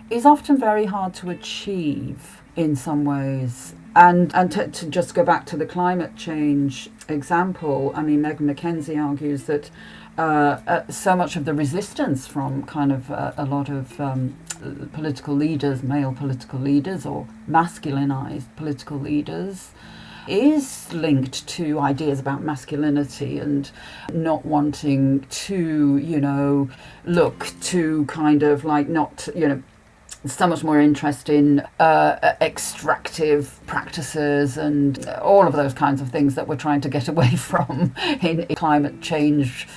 [0.10, 3.74] is often very hard to achieve in some ways.
[3.96, 8.48] And, and to, to just go back to the climate change example, I mean, Megan
[8.48, 9.70] MacKenzie argues that
[10.18, 14.36] uh, uh, so much of the resistance from kind of uh, a lot of um,
[14.94, 19.72] political leaders, male political leaders, or masculinized political leaders,
[20.28, 23.72] is linked to ideas about masculinity and
[24.14, 26.70] not wanting to, you know,
[27.06, 29.64] look to kind of like not, you know,
[30.26, 36.36] so much more interest in uh, extractive practices and all of those kinds of things
[36.36, 39.68] that we're trying to get away from in climate change.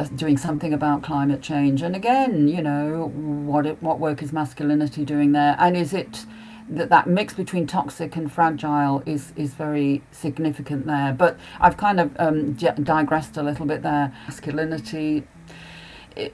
[0.00, 3.08] Uh, doing something about climate change, and again, you know,
[3.44, 6.24] what it, what work is masculinity doing there, and is it
[6.70, 11.12] that that mix between toxic and fragile is is very significant there.
[11.12, 14.10] But I've kind of um, digressed a little bit there.
[14.26, 15.26] Masculinity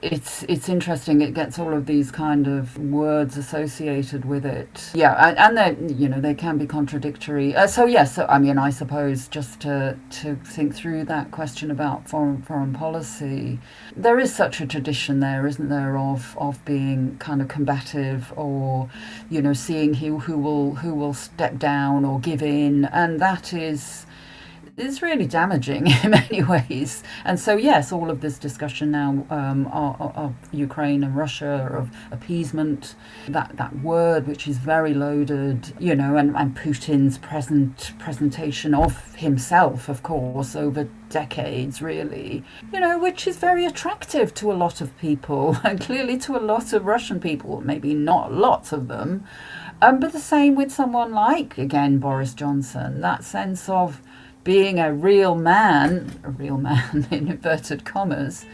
[0.01, 1.21] it's it's interesting.
[1.21, 4.91] It gets all of these kind of words associated with it.
[4.93, 7.55] Yeah, and, they you know they can be contradictory.
[7.55, 11.71] Uh, so yes, so, I mean I suppose just to to think through that question
[11.71, 13.59] about foreign foreign policy,
[13.95, 18.89] there is such a tradition there, isn't there, of of being kind of combative or
[19.29, 23.53] you know seeing who who will who will step down or give in, and that
[23.53, 24.05] is
[24.77, 27.03] is really damaging in many ways.
[27.25, 31.89] And so, yes, all of this discussion now um, of, of, Ukraine and Russia, of
[32.11, 32.95] appeasement,
[33.27, 39.15] that, that word which is very loaded, you know, and, and Putin's present presentation of
[39.15, 44.81] himself, of course, over decades, really, you know, which is very attractive to a lot
[44.81, 49.25] of people, and clearly to a lot of Russian people, maybe not lots of them.
[49.81, 54.01] Um, but the same with someone like, again, Boris Johnson, that sense of
[54.47, 58.45] being a real man, a real man in inverted commas,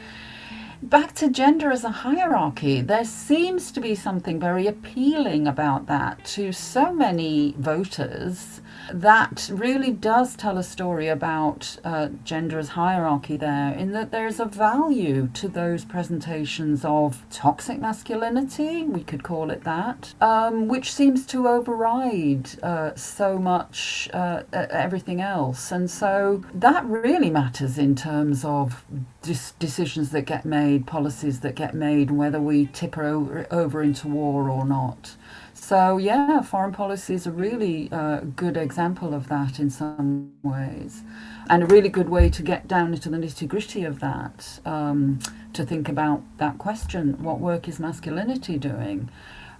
[0.81, 6.25] back to gender as a hierarchy, there seems to be something very appealing about that
[6.25, 8.59] to so many voters
[8.91, 14.39] that really does tell a story about uh, gender as hierarchy there, in that there's
[14.39, 20.93] a value to those presentations of toxic masculinity, we could call it that, um, which
[20.93, 25.71] seems to override uh, so much uh, everything else.
[25.71, 28.83] And so that really matters in terms of
[29.21, 34.07] dis- decisions that get made, policies that get made, whether we tip over, over into
[34.07, 35.15] war or not.
[35.73, 41.01] So, yeah, foreign policy is a really uh, good example of that in some ways,
[41.49, 45.17] and a really good way to get down into the nitty gritty of that, um,
[45.53, 49.09] to think about that question what work is masculinity doing?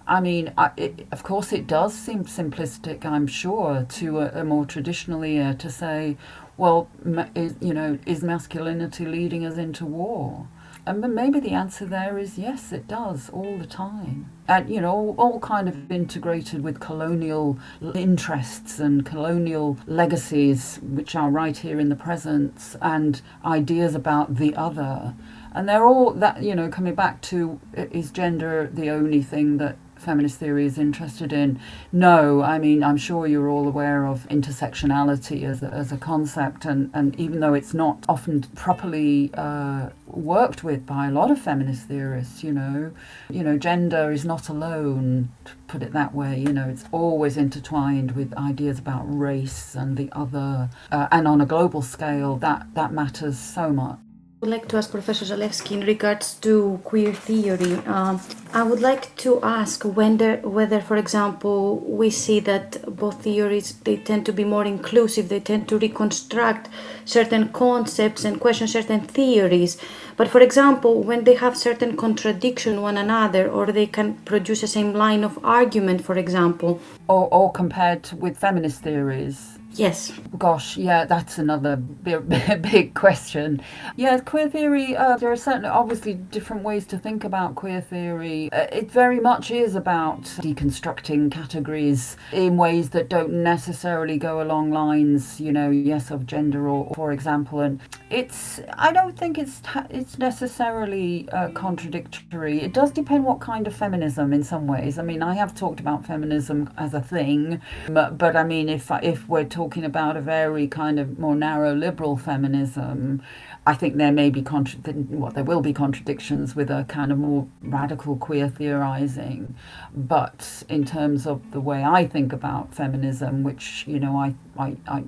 [0.06, 4.44] I mean, I, it, of course, it does seem simplistic, I'm sure, to a, a
[4.44, 6.16] more traditional ear to say,
[6.56, 10.46] well, ma- is, you know, is masculinity leading us into war?
[10.86, 14.30] And maybe the answer there is yes, it does all the time.
[14.46, 17.58] And, you know, all, all, kind of integrated with colonial
[17.94, 24.54] interests and colonial legacies, which are right here in the present, and ideas about the
[24.54, 25.14] other.
[25.52, 29.78] And they're all that, you know, coming back to is gender the only thing that
[30.04, 31.58] feminist theory is interested in.
[31.92, 36.64] No, I mean, I'm sure you're all aware of intersectionality as a, as a concept,
[36.64, 41.40] and, and even though it's not often properly uh, worked with by a lot of
[41.40, 42.92] feminist theorists, you know,
[43.30, 47.36] you know, gender is not alone, to put it that way, you know, it's always
[47.36, 52.66] intertwined with ideas about race and the other, uh, and on a global scale, that,
[52.74, 53.98] that matters so much
[54.44, 57.76] would like to ask Professor Zalewski in regards to queer theory.
[57.86, 58.20] Um,
[58.52, 63.96] I would like to ask whether, whether, for example, we see that both theories they
[63.96, 65.30] tend to be more inclusive.
[65.30, 66.68] They tend to reconstruct
[67.06, 69.78] certain concepts and question certain theories.
[70.18, 74.66] But for example, when they have certain contradiction one another, or they can produce the
[74.66, 80.12] same line of argument, for example, or, or compared with feminist theories Yes.
[80.38, 83.60] Gosh, yeah, that's another big, question.
[83.96, 88.52] Yeah, queer theory, uh, there are certainly obviously different ways to think about queer theory.
[88.52, 94.70] Uh, it very much is about deconstructing categories in ways that don't necessarily go along
[94.70, 97.60] lines, you know, yes, of gender or, for example.
[97.60, 99.60] And it's, I don't think it's,
[99.90, 102.60] it's necessarily uh, contradictory.
[102.60, 104.98] It does depend what kind of feminism in some ways.
[104.98, 108.90] I mean, I have talked about feminism as a thing, but, but I mean, if,
[109.02, 113.22] if we're talking talking about a very kind of more narrow liberal feminism,
[113.66, 117.48] I think there may be contra- there will be contradictions with a kind of more
[117.62, 119.54] radical queer theorizing,
[119.96, 124.76] but in terms of the way I think about feminism, which you know I, I,
[124.86, 125.04] I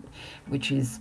[0.48, 1.00] which is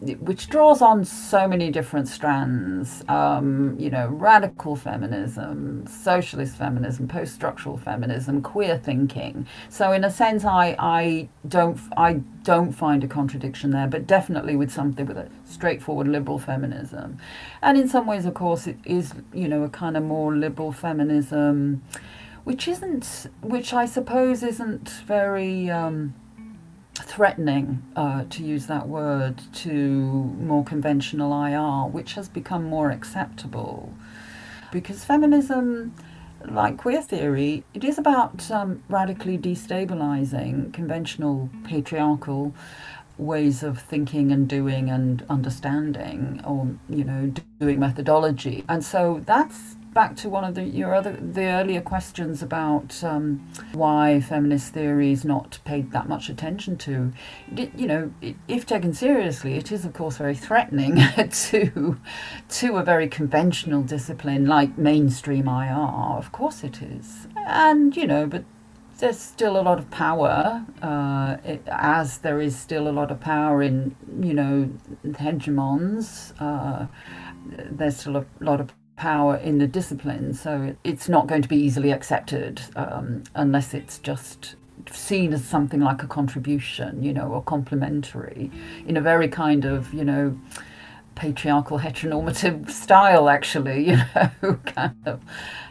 [0.00, 7.76] which draws on so many different strands um, you know radical feminism socialist feminism post-structural
[7.76, 9.46] feminism queer thinking.
[9.68, 14.56] So in a sense i i don't i don't find a contradiction there but definitely
[14.56, 17.18] with something with a straightforward liberal feminism.
[17.60, 20.72] And in some ways of course it is you know a kind of more liberal
[20.72, 21.82] feminism
[22.44, 26.14] which isn't which i suppose isn't very um,
[27.02, 33.92] threatening, uh, to use that word, to more conventional IR, which has become more acceptable.
[34.72, 35.94] Because feminism,
[36.44, 42.54] like queer theory, it is about um, radically destabilizing conventional patriarchal
[43.20, 49.76] ways of thinking and doing and understanding or you know doing methodology and so that's
[49.92, 55.12] back to one of the your other the earlier questions about um, why feminist theory
[55.12, 57.12] is not paid that much attention to.
[57.54, 58.12] You know,
[58.48, 60.96] if taken seriously, it is of course very threatening
[61.30, 61.98] to
[62.48, 66.16] to a very conventional discipline like mainstream IR.
[66.18, 68.44] Of course, it is, and you know, but
[68.98, 73.18] there's still a lot of power, uh, it, as there is still a lot of
[73.18, 74.70] power in, you know,
[75.04, 76.34] hegemons.
[76.38, 76.86] Uh,
[77.46, 78.70] there's still a lot of
[79.00, 83.98] power in the discipline, so it's not going to be easily accepted um, unless it's
[83.98, 84.56] just
[84.90, 88.50] seen as something like a contribution, you know, or complementary,
[88.86, 90.38] in a very kind of, you know,
[91.14, 93.96] patriarchal heteronormative style, actually, you
[94.42, 95.22] know, kind of.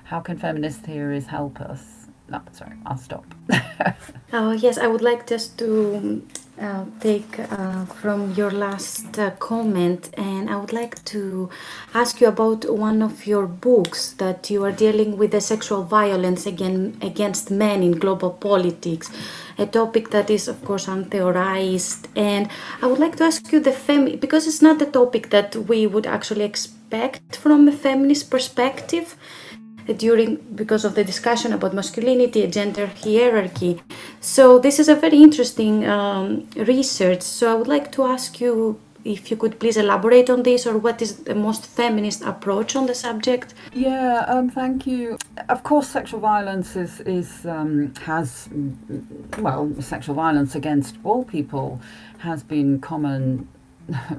[0.06, 2.00] How can feminist theories help us?
[2.30, 3.26] no, sorry, I'll stop.
[4.34, 6.26] oh, yes, I would like just to
[6.60, 11.50] uh, take uh, from your last uh, comment, and I would like to
[11.94, 16.46] ask you about one of your books that you are dealing with the sexual violence
[16.46, 19.10] again against men in global politics,
[19.58, 22.08] a topic that is of course untheorized.
[22.16, 22.50] And
[22.82, 25.88] I would like to ask you the fem because it's not a topic that we
[25.88, 29.16] would actually expect from a feminist perspective
[29.94, 33.82] during because of the discussion about masculinity and gender hierarchy.
[34.22, 37.22] So this is a very interesting um, research.
[37.22, 40.78] So I would like to ask you if you could please elaborate on this or
[40.78, 45.18] what is the most feminist approach on the subject yeah um, thank you
[45.48, 48.50] of course sexual violence is, is um, has
[49.38, 51.80] well sexual violence against all people
[52.20, 53.48] has been common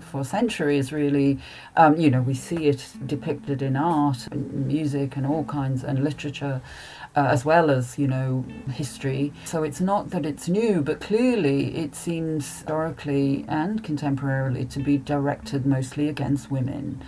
[0.01, 1.39] for centuries, really.
[1.77, 6.03] Um, you know, we see it depicted in art, and music, and all kinds, and
[6.05, 6.61] literature.
[7.16, 9.33] Uh, as well as you know history.
[9.45, 14.97] So it's not that it's new, but clearly it seems historically and contemporarily to be
[14.97, 17.03] directed mostly against women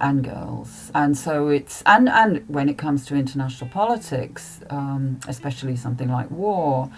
[0.00, 0.90] and girls.
[0.94, 6.30] And so it's and and when it comes to international politics, um, especially something like
[6.30, 6.90] war,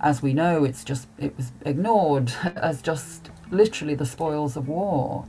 [0.00, 5.26] as we know, it's just it was ignored as just literally the spoils of war,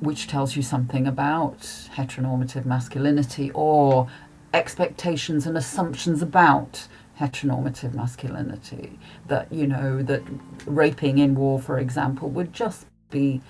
[0.00, 1.60] which tells you something about
[1.96, 4.08] heteronormative masculinity or
[4.52, 6.88] expectations and assumptions about
[7.20, 8.98] heteronormative masculinity.
[9.28, 10.22] That, you know, that
[10.66, 13.40] raping in war, for example, would just be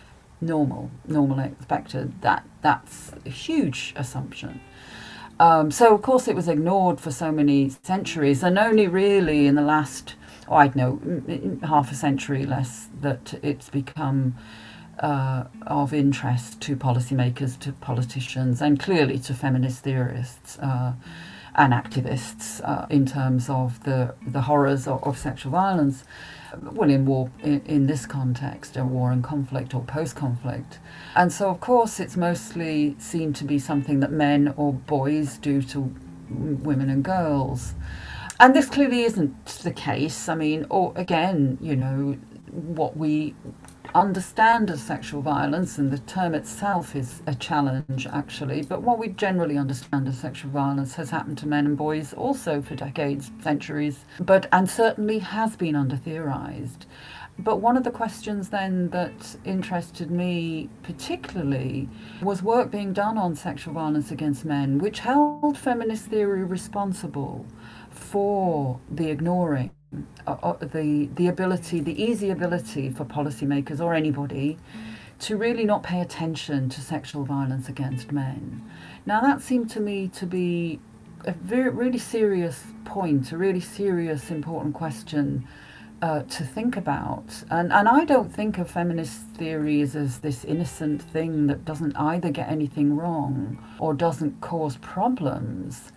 [0.41, 2.21] normal, normally expected.
[2.23, 4.61] That that's a huge assumption.
[5.41, 9.55] Um, so of course it was ignored for so many centuries, and only really in
[9.55, 10.15] the last
[10.49, 11.01] oh, I know,
[11.63, 14.37] half a century less, that it's become
[14.99, 20.93] uh, of interest to policymakers, to politicians, and clearly to feminist theorists uh,
[21.57, 26.05] and activists uh, in terms of the, the horrors of, of sexual violence.
[26.61, 30.79] Well, in war, in, in this context, a war and conflict or post conflict.
[31.17, 35.63] And so, of course, it's mostly seen to be something that men or boys do
[35.63, 35.95] to
[36.31, 37.75] women and girls
[38.41, 40.29] and this clearly isn't the case.
[40.29, 42.17] I mean, or again, you know,
[42.51, 43.35] what we
[43.95, 49.09] understand as sexual violence, and the term itself is a challenge actually, but what we
[49.09, 54.05] generally understand as sexual violence has happened to men and boys also for decades, centuries,
[54.19, 56.87] but and certainly has been under theorized.
[57.39, 61.89] But one of the questions then that interested me particularly
[62.23, 67.45] was work being done on sexual violence against men, which held feminist theory responsible
[68.15, 69.73] for the ignoring,
[70.25, 74.57] uh, uh, the, the ability, the easy ability for policymakers or anybody
[75.19, 78.63] to really not pay attention to sexual violence against men.
[79.05, 80.79] Now, that seemed to me to be
[81.25, 85.49] a very, really serious point, a really serious, important question
[86.01, 87.43] uh, to think about.
[87.51, 92.31] And, and I don't think of feminist theories as this innocent thing that doesn't either
[92.31, 95.91] get anything wrong or doesn't cause problems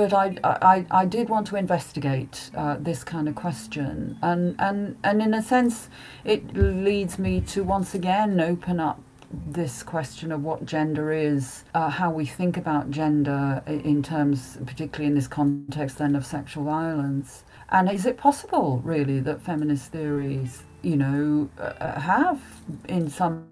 [0.00, 4.96] but I, I, I did want to investigate uh, this kind of question, and, and,
[5.04, 5.90] and in a sense,
[6.24, 8.98] it leads me to once again open up
[9.30, 15.04] this question of what gender is, uh, how we think about gender in terms, particularly
[15.04, 20.62] in this context then of sexual violence, and is it possible really that feminist theories,
[20.80, 22.40] you know, uh, have
[22.88, 23.44] in some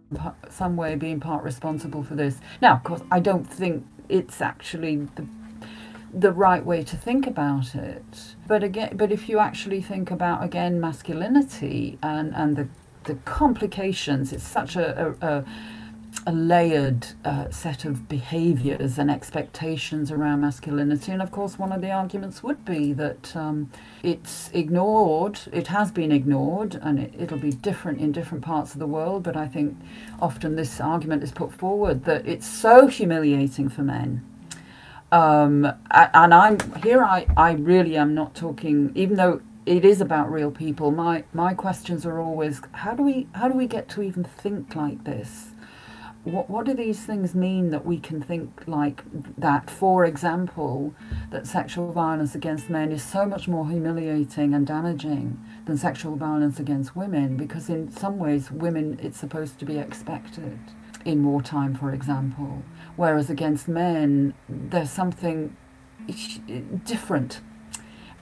[0.49, 2.39] some way been part responsible for this?
[2.63, 5.27] Now, of course, I don't think it's actually the
[6.13, 8.35] the right way to think about it.
[8.47, 12.69] But again, but if you actually think about again masculinity and and the
[13.05, 15.45] the complications, it's such a, a,
[16.27, 21.13] a layered uh, set of behaviors and expectations around masculinity.
[21.13, 23.71] And of course, one of the arguments would be that um,
[24.03, 28.79] it's ignored, it has been ignored, and it, it'll be different in different parts of
[28.79, 29.23] the world.
[29.23, 29.77] But I think
[30.21, 34.28] often this argument is put forward that it's so humiliating for men
[35.11, 37.03] Um, and I'm here.
[37.03, 40.91] I, I really am not talking, even though it is about real people.
[40.91, 44.75] My my questions are always how do we how do we get to even think
[44.75, 45.53] like this?
[46.25, 49.03] What what do these things mean that we can think like
[49.39, 49.71] that?
[49.71, 50.95] For example,
[51.31, 56.59] that sexual violence against men is so much more humiliating and damaging than sexual violence
[56.61, 60.59] against women because in some ways women it's supposed to be expected
[61.09, 62.63] in wartime, for example,
[62.97, 65.57] whereas against men there's something
[66.85, 67.41] different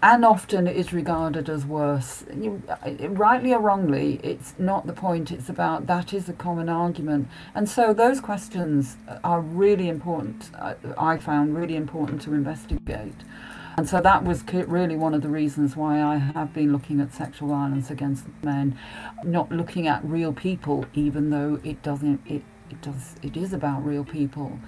[0.02, 2.24] and often is regarded as worse.
[2.32, 6.68] You, uh, rightly or wrongly, it's not the point, it's about that is a common
[6.68, 7.28] argument.
[7.54, 13.14] And so those questions are really important, uh, I found really important to investigate.
[13.78, 17.12] And so that was really one of the reasons why I have been looking at
[17.12, 18.78] sexual violence against men,
[19.22, 23.84] not looking at real people, even though it doesn't, it, it does, it is about
[23.84, 24.58] real people.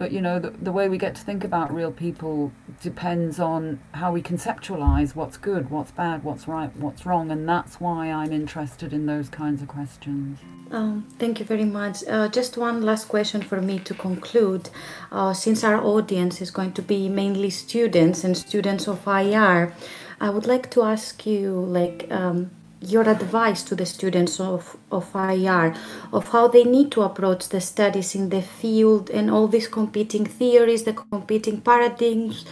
[0.00, 3.80] But you know, the, the way we get to think about real people depends on
[3.92, 8.32] how we conceptualize what's good, what's bad, what's right, what's wrong, and that's why I'm
[8.32, 10.38] interested in those kinds of questions.
[10.70, 12.02] Um, thank you very much.
[12.08, 14.70] Uh, just one last question for me to conclude.
[15.12, 19.74] Uh, since our audience is going to be mainly students and students of IR,
[20.18, 25.14] I would like to ask you, like, um, your advice to the students of, of
[25.14, 25.74] IR
[26.12, 30.24] of how they need to approach the studies in the field and all these competing
[30.24, 32.44] theories, the competing paradigms.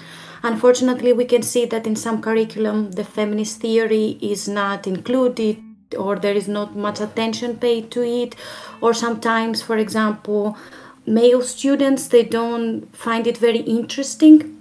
[0.43, 5.62] Unfortunately, we can see that in some curriculum the feminist theory is not included
[5.97, 8.37] or there is not much attention paid to it
[8.83, 10.57] or sometimes for example
[11.07, 14.57] male students they don't find it very interesting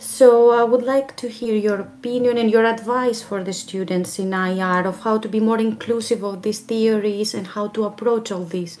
[0.00, 4.32] so I would like to hear your opinion and your advice for the students in
[4.32, 8.44] IR of how to be more inclusive of these theories and how to approach all
[8.44, 8.78] these.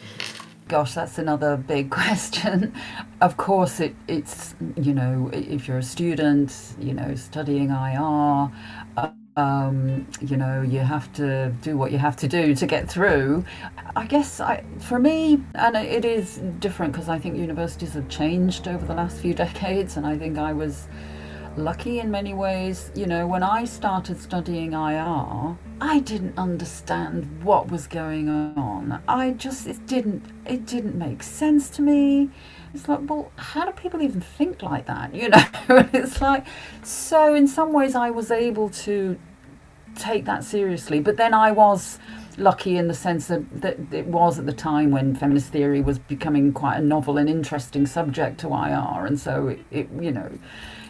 [0.66, 2.72] Gosh, that's another big question.
[3.20, 8.50] of course, it, it's, you know, if you're a student, you know, studying IR,
[9.40, 13.44] um, you know, you have to do what you have to do to get through.
[13.96, 18.68] I guess I, for me, and it is different because I think universities have changed
[18.68, 20.88] over the last few decades, and I think I was
[21.56, 22.90] lucky in many ways.
[22.94, 29.02] You know, when I started studying IR, I didn't understand what was going on.
[29.08, 32.30] I just it didn't it didn't make sense to me.
[32.74, 35.14] It's like, well, how do people even think like that?
[35.20, 35.44] You know,
[35.92, 36.46] it's like
[36.82, 37.34] so.
[37.34, 39.18] In some ways, I was able to
[40.00, 41.98] take that seriously, but then I was
[42.36, 45.98] lucky in the sense that, that it was at the time when feminist theory was
[45.98, 50.30] becoming quite a novel and interesting subject to IR, and so it, it you know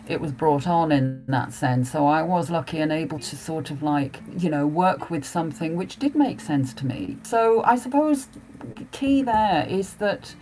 [0.08, 1.92] it was brought on in that sense.
[1.92, 5.76] So I was lucky and able to sort of like, you know, work with something
[5.76, 7.16] which did make sense to me.
[7.22, 8.26] So I suppose
[8.90, 10.34] key there is that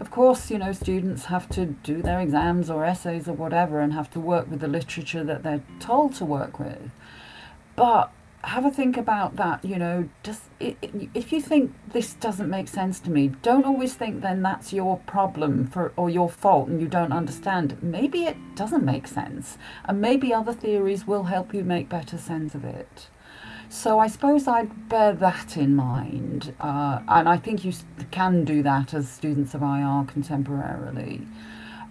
[0.00, 3.92] of course, you know, students have to do their exams or essays or whatever and
[3.92, 6.92] have to work with the literature that they're told to work with.
[7.78, 8.12] But
[8.42, 13.00] have a think about that you know just if you think this doesn't make sense
[13.00, 16.88] to me don't always think then that's your problem for or your fault and you
[16.88, 17.76] don't understand.
[17.82, 22.54] Maybe it doesn't make sense and maybe other theories will help you make better sense
[22.54, 23.08] of it.
[23.68, 27.72] So i suppose i'd bear that in mind uh, and i think you
[28.10, 31.26] can do that as students of ir contemporarily.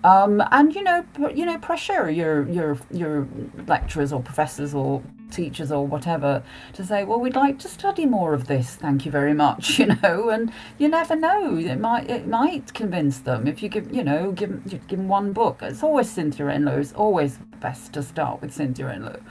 [0.03, 3.27] Um, and you know, you know, pressure your your your
[3.67, 5.01] lecturers or professors or
[5.31, 8.75] teachers or whatever to say, well, we'd like to study more of this.
[8.75, 9.79] Thank you very much.
[9.87, 11.55] You know, and you never know.
[11.55, 15.33] It might it might convince them if you give you know give give them one
[15.33, 15.59] book.
[15.61, 16.79] It's always Cynthia Enloe.
[16.79, 19.21] It's always best to start with Cynthia Enloe,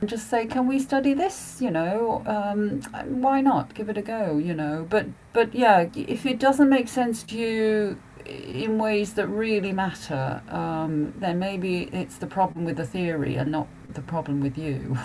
[0.00, 1.60] and just say, can we study this?
[1.60, 2.82] You know, um,
[3.22, 3.74] why not?
[3.74, 4.36] Give it a go.
[4.36, 9.26] You know, but but yeah, if it doesn't make sense to you in ways that
[9.28, 14.40] really matter, um, then maybe it's the problem with the theory and not the problem
[14.40, 14.98] with you.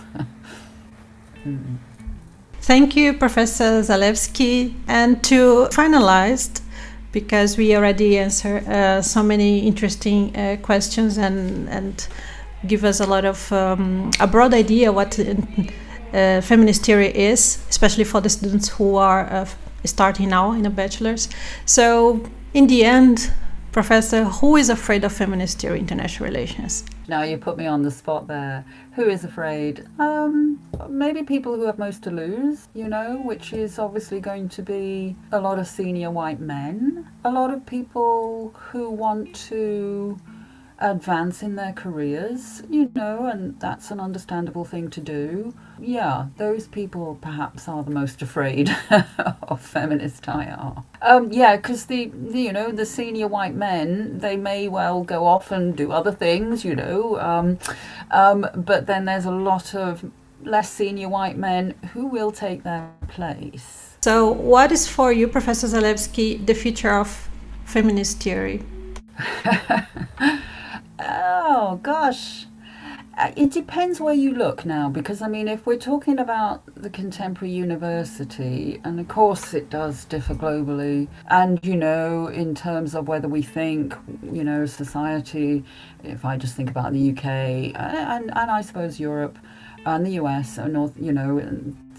[1.46, 1.78] mm.
[2.62, 4.74] Thank you, Professor Zalewski.
[4.88, 6.62] And to finalize,
[7.12, 12.08] because we already answered uh, so many interesting uh, questions and, and
[12.68, 18.04] give us a lot of um, a broad idea what uh, feminist theory is, especially
[18.04, 19.46] for the students who are uh,
[19.86, 21.30] starting now in a bachelor's.
[21.66, 23.32] So in the end,
[23.72, 26.84] Professor, who is afraid of feminist theory international relations?
[27.08, 28.66] Now you put me on the spot there.
[28.93, 29.86] Who is afraid?
[30.00, 34.64] Um, maybe people who have most to lose, you know, which is obviously going to
[34.64, 40.20] be a lot of senior white men, a lot of people who want to
[40.80, 45.54] advance in their careers, you know, and that's an understandable thing to do.
[45.82, 48.76] Yeah, those people perhaps are the most afraid
[49.44, 50.74] of feminist IR.
[51.02, 55.26] Um, yeah, because the, the, you know the senior white men they may well go
[55.26, 57.58] off and do other things, you know, um,
[58.12, 60.12] um, but then there's a lot of
[60.44, 63.98] less senior white men who will take their place.
[64.02, 67.30] So, what is for you, Professor Zalewski, the future of
[67.66, 68.64] feminist theory?
[71.00, 72.46] oh gosh.
[73.20, 76.90] Uh, it depends where you look now, because I mean, if we're talking about the
[76.90, 83.10] contemporary university, and of course it does differ globally, and you know, in terms of
[83.10, 83.94] whether we think,
[84.24, 85.66] you know, society,
[86.02, 89.38] if I just think about the UK and, and, and I suppose Europe
[89.86, 91.40] and the US, and North, you know,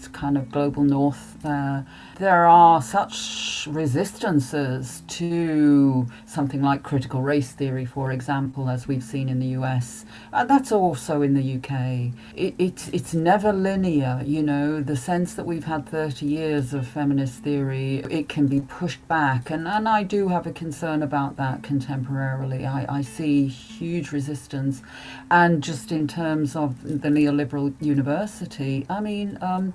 [0.07, 1.85] kind of global north there,
[2.19, 9.29] there are such resistances to something like critical race theory, for example, as we've seen
[9.29, 10.05] in the US.
[10.31, 12.13] And that's also in the UK.
[12.35, 16.87] It, it's, it's never linear, you know, the sense that we've had 30 years of
[16.87, 19.49] feminist theory, it can be pushed back.
[19.49, 22.65] And, and I do have a concern about that contemporarily.
[22.65, 24.81] I, I see huge resistance.
[25.29, 29.73] And just in terms of the neoliberal university, I mean, um,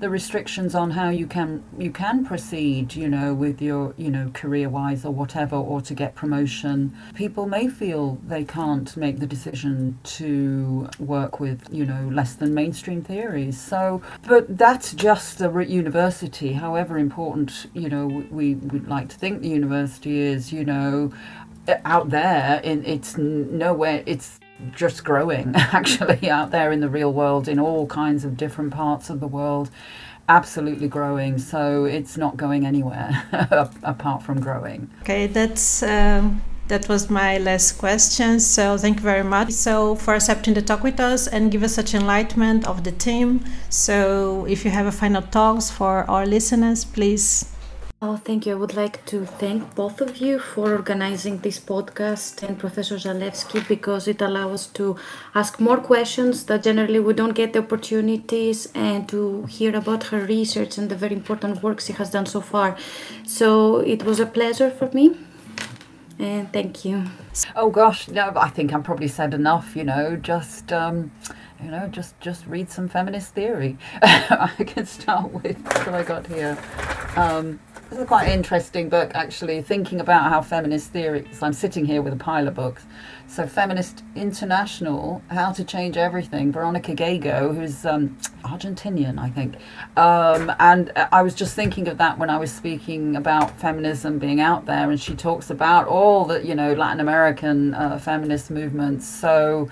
[0.00, 4.30] the restrictions on how you can you can proceed, you know, with your you know
[4.32, 6.96] career wise or whatever, or to get promotion.
[7.14, 12.54] People may feel they can't make the decision to work with you know less than
[12.54, 13.60] mainstream theories.
[13.60, 16.52] So, but that's just the university.
[16.52, 21.12] However important you know we would like to think the university is, you know,
[21.84, 24.02] out there, in, it's nowhere.
[24.06, 24.40] It's
[24.74, 29.10] just growing actually out there in the real world in all kinds of different parts
[29.10, 29.70] of the world
[30.28, 31.38] absolutely growing.
[31.38, 33.24] So it's not going anywhere
[33.82, 34.90] apart from growing.
[35.02, 38.38] Okay that's um, that was my last question.
[38.40, 39.52] So thank you very much.
[39.52, 43.42] So for accepting the talk with us and give us such enlightenment of the team.
[43.70, 47.46] So if you have a final thoughts for our listeners please
[48.00, 48.52] Oh, thank you.
[48.52, 53.66] I would like to thank both of you for organizing this podcast and Professor Zalewski
[53.66, 54.96] because it allows us to
[55.34, 60.20] ask more questions that generally we don't get the opportunities and to hear about her
[60.20, 62.76] research and the very important work she has done so far.
[63.26, 65.16] So it was a pleasure for me.
[66.20, 67.02] And thank you.
[67.56, 71.10] Oh gosh, no, I think I'm probably said enough, you know, just um
[71.62, 73.76] you know, just just read some feminist theory.
[74.02, 76.56] I can start with what I got here.
[77.16, 77.58] Um,
[77.90, 81.26] this is quite an interesting book, actually, thinking about how feminist theory.
[81.32, 82.84] So I'm sitting here with a pile of books.
[83.26, 89.56] So, Feminist International, How to Change Everything, Veronica Gago, who's um, Argentinian, I think.
[89.96, 94.40] Um, and I was just thinking of that when I was speaking about feminism being
[94.40, 99.06] out there, and she talks about all the, you know, Latin American uh, feminist movements.
[99.06, 99.68] So,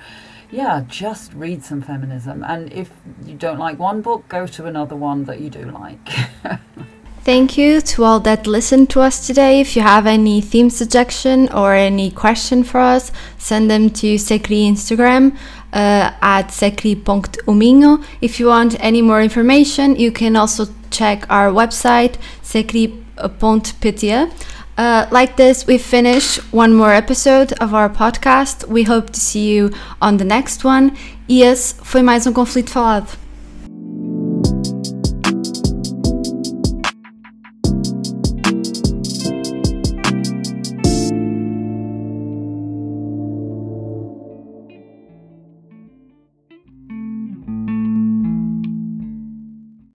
[0.51, 2.45] yeah, just read some feminism.
[2.45, 2.91] And if
[3.25, 6.09] you don't like one book, go to another one that you do like.
[7.27, 9.61] Thank you to all that listened to us today.
[9.61, 14.59] If you have any theme suggestion or any question for us, send them to Secri
[14.59, 15.37] Instagram
[15.73, 18.05] uh, at secri.uminho.
[18.21, 22.15] If you want any more information, you can also check our website
[22.45, 24.31] secri.pt.
[24.79, 28.69] Uh, like this, we finish one more episode of our podcast.
[28.69, 30.97] We hope to see you on the next one.
[31.29, 33.26] E esse foi mais um conflito falado.